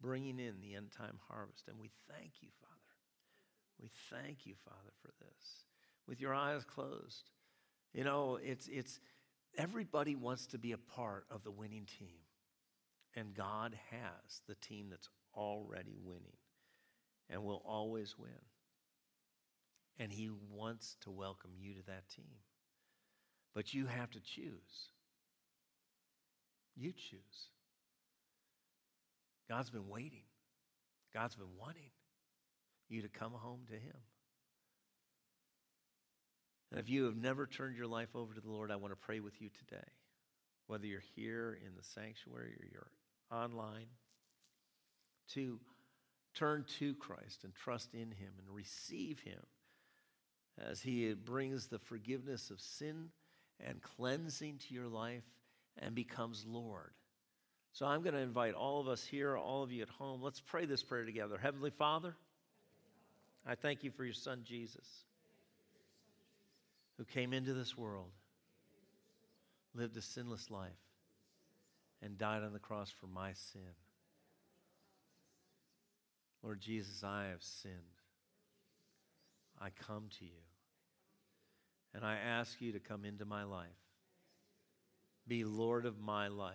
[0.00, 1.64] bringing in the end time harvest.
[1.68, 2.72] And we thank you, Father.
[3.78, 5.66] We thank you, Father, for this.
[6.08, 7.28] With your eyes closed.
[7.92, 8.98] You know, it's, it's
[9.58, 12.24] everybody wants to be a part of the winning team.
[13.14, 16.38] And God has the team that's already winning
[17.28, 18.30] and will always win.
[19.98, 22.36] And He wants to welcome you to that team.
[23.56, 24.90] But you have to choose.
[26.76, 27.48] You choose.
[29.48, 30.24] God's been waiting,
[31.14, 31.90] God's been wanting
[32.90, 33.96] you to come home to Him.
[36.70, 39.06] And if you have never turned your life over to the Lord, I want to
[39.06, 39.86] pray with you today.
[40.66, 42.90] Whether you're here in the sanctuary or you're
[43.32, 43.86] online,
[45.32, 45.58] to
[46.34, 49.40] turn to Christ and trust in Him and receive Him
[50.58, 53.10] as He brings the forgiveness of sin
[53.64, 55.24] and cleansing to your life
[55.78, 56.92] and becomes Lord.
[57.72, 60.40] So I'm going to invite all of us here, all of you at home, let's
[60.40, 61.38] pray this prayer together.
[61.40, 62.14] Heavenly Father,
[63.46, 65.04] I thank you for your Son Jesus,
[66.96, 68.10] who came into this world,
[69.74, 70.70] lived a sinless life
[72.02, 73.60] and died on the cross for my sin.
[76.42, 77.74] Lord Jesus, I have sinned.
[79.60, 80.55] I come to you.
[81.96, 83.66] And I ask you to come into my life.
[85.26, 86.54] Be Lord of my life.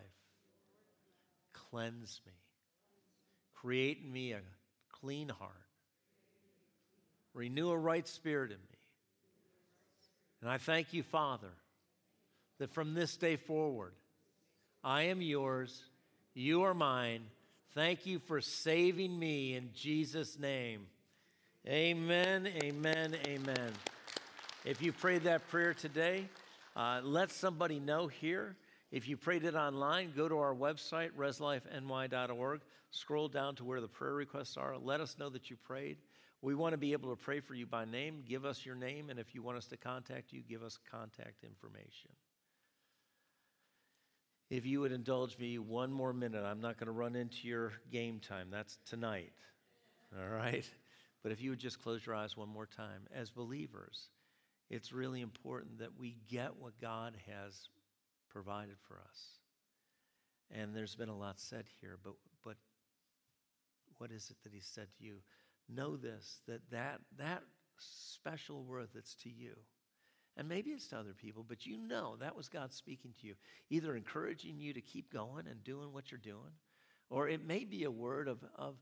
[1.52, 2.34] Cleanse me.
[3.56, 4.42] Create in me a
[4.92, 5.52] clean heart.
[7.34, 8.78] Renew a right spirit in me.
[10.42, 11.52] And I thank you, Father,
[12.60, 13.94] that from this day forward,
[14.84, 15.84] I am yours,
[16.36, 17.22] you are mine.
[17.74, 20.86] Thank you for saving me in Jesus' name.
[21.68, 23.72] Amen, amen, amen.
[24.64, 26.26] If you prayed that prayer today,
[26.76, 28.55] uh, let somebody know here.
[28.91, 32.62] If you prayed it online, go to our website, reslifeny.org.
[32.91, 34.78] Scroll down to where the prayer requests are.
[34.78, 35.97] Let us know that you prayed.
[36.43, 38.24] We want to be able to pray for you by name.
[38.28, 41.43] Give us your name, and if you want us to contact you, give us contact
[41.43, 42.12] information.
[44.51, 47.74] If you would indulge me one more minute, I'm not going to run into your
[47.91, 48.49] game time.
[48.51, 49.32] That's tonight.
[50.16, 50.70] All right?
[51.24, 53.07] But if you would just close your eyes one more time.
[53.16, 54.09] As believers,
[54.72, 57.70] it's really important that we get what God has
[58.30, 59.20] provided for us.
[60.50, 62.14] And there's been a lot said here, but,
[62.44, 62.56] but
[63.98, 65.18] what is it that He said to you?
[65.70, 67.44] Know this that, that that
[67.78, 69.56] special word that's to you
[70.38, 73.36] and maybe it's to other people, but you know that was God speaking to you,
[73.70, 76.52] either encouraging you to keep going and doing what you're doing,
[77.10, 78.76] or it may be a word of, of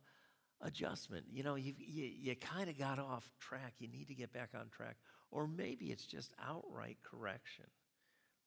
[0.62, 1.26] adjustment.
[1.32, 3.74] You know, you you, you kind of got off track.
[3.80, 4.98] You need to get back on track.
[5.32, 7.66] Or maybe it's just outright correction,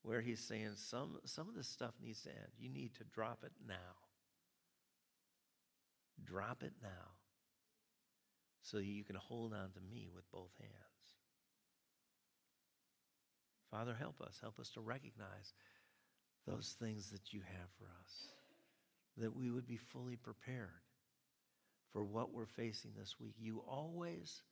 [0.02, 2.48] where He's saying some, some of this stuff needs to end.
[2.58, 3.74] You need to drop it now.
[6.24, 7.12] Drop it now
[8.62, 10.72] so you can hold on to me with both hands.
[13.70, 14.38] Father, help us.
[14.40, 15.54] Help us to recognize
[16.46, 18.28] those things that you have for us,
[19.16, 20.81] that we would be fully prepared
[21.92, 23.34] for what we're facing this week.
[23.38, 24.42] You always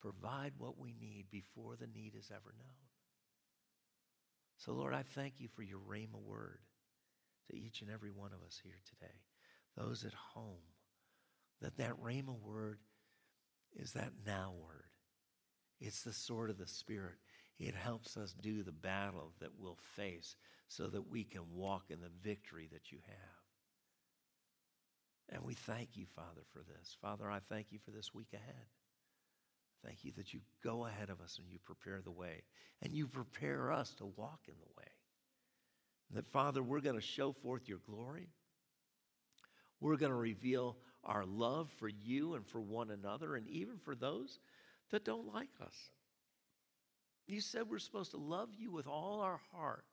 [0.00, 2.74] provide what we need before the need is ever known.
[4.56, 6.60] So, Lord, I thank you for your Rhema word
[7.50, 9.14] to each and every one of us here today,
[9.76, 10.74] those at home,
[11.62, 12.78] that that Rhema word
[13.76, 14.90] is that now word.
[15.80, 17.16] It's the sword of the Spirit.
[17.58, 20.36] It helps us do the battle that we'll face
[20.66, 23.37] so that we can walk in the victory that you have.
[25.30, 26.96] And we thank you, Father, for this.
[27.02, 28.66] Father, I thank you for this week ahead.
[29.84, 32.42] Thank you that you go ahead of us and you prepare the way.
[32.82, 34.88] And you prepare us to walk in the way.
[36.08, 38.28] And that, Father, we're going to show forth your glory.
[39.80, 43.94] We're going to reveal our love for you and for one another, and even for
[43.94, 44.40] those
[44.90, 45.74] that don't like us.
[47.26, 49.84] You said we're supposed to love you with all our heart,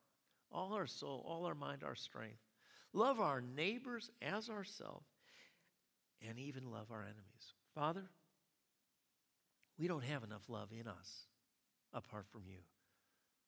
[0.50, 2.40] all our soul, all our mind, our strength.
[2.92, 5.06] Love our neighbors as ourselves,
[6.26, 7.54] and even love our enemies.
[7.74, 8.04] Father,
[9.78, 11.26] we don't have enough love in us
[11.92, 12.58] apart from you.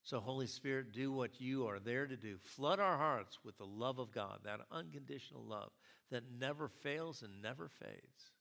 [0.03, 2.37] So, Holy Spirit, do what you are there to do.
[2.39, 5.71] Flood our hearts with the love of God, that unconditional love
[6.11, 8.33] that never fails and never fades.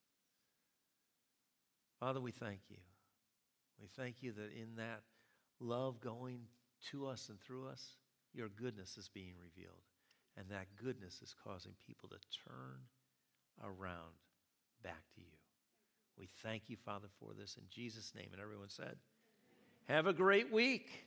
[1.99, 2.77] Father, we thank you.
[3.81, 5.01] We thank you that in that
[5.59, 6.39] love going
[6.91, 7.95] to us and through us,
[8.33, 9.81] your goodness is being revealed.
[10.37, 12.17] And that goodness is causing people to
[12.47, 12.81] turn
[13.63, 14.13] around
[14.83, 15.37] back to you.
[16.17, 18.29] We thank you, Father, for this in Jesus' name.
[18.31, 18.95] And everyone said,
[19.87, 21.06] Have a great week.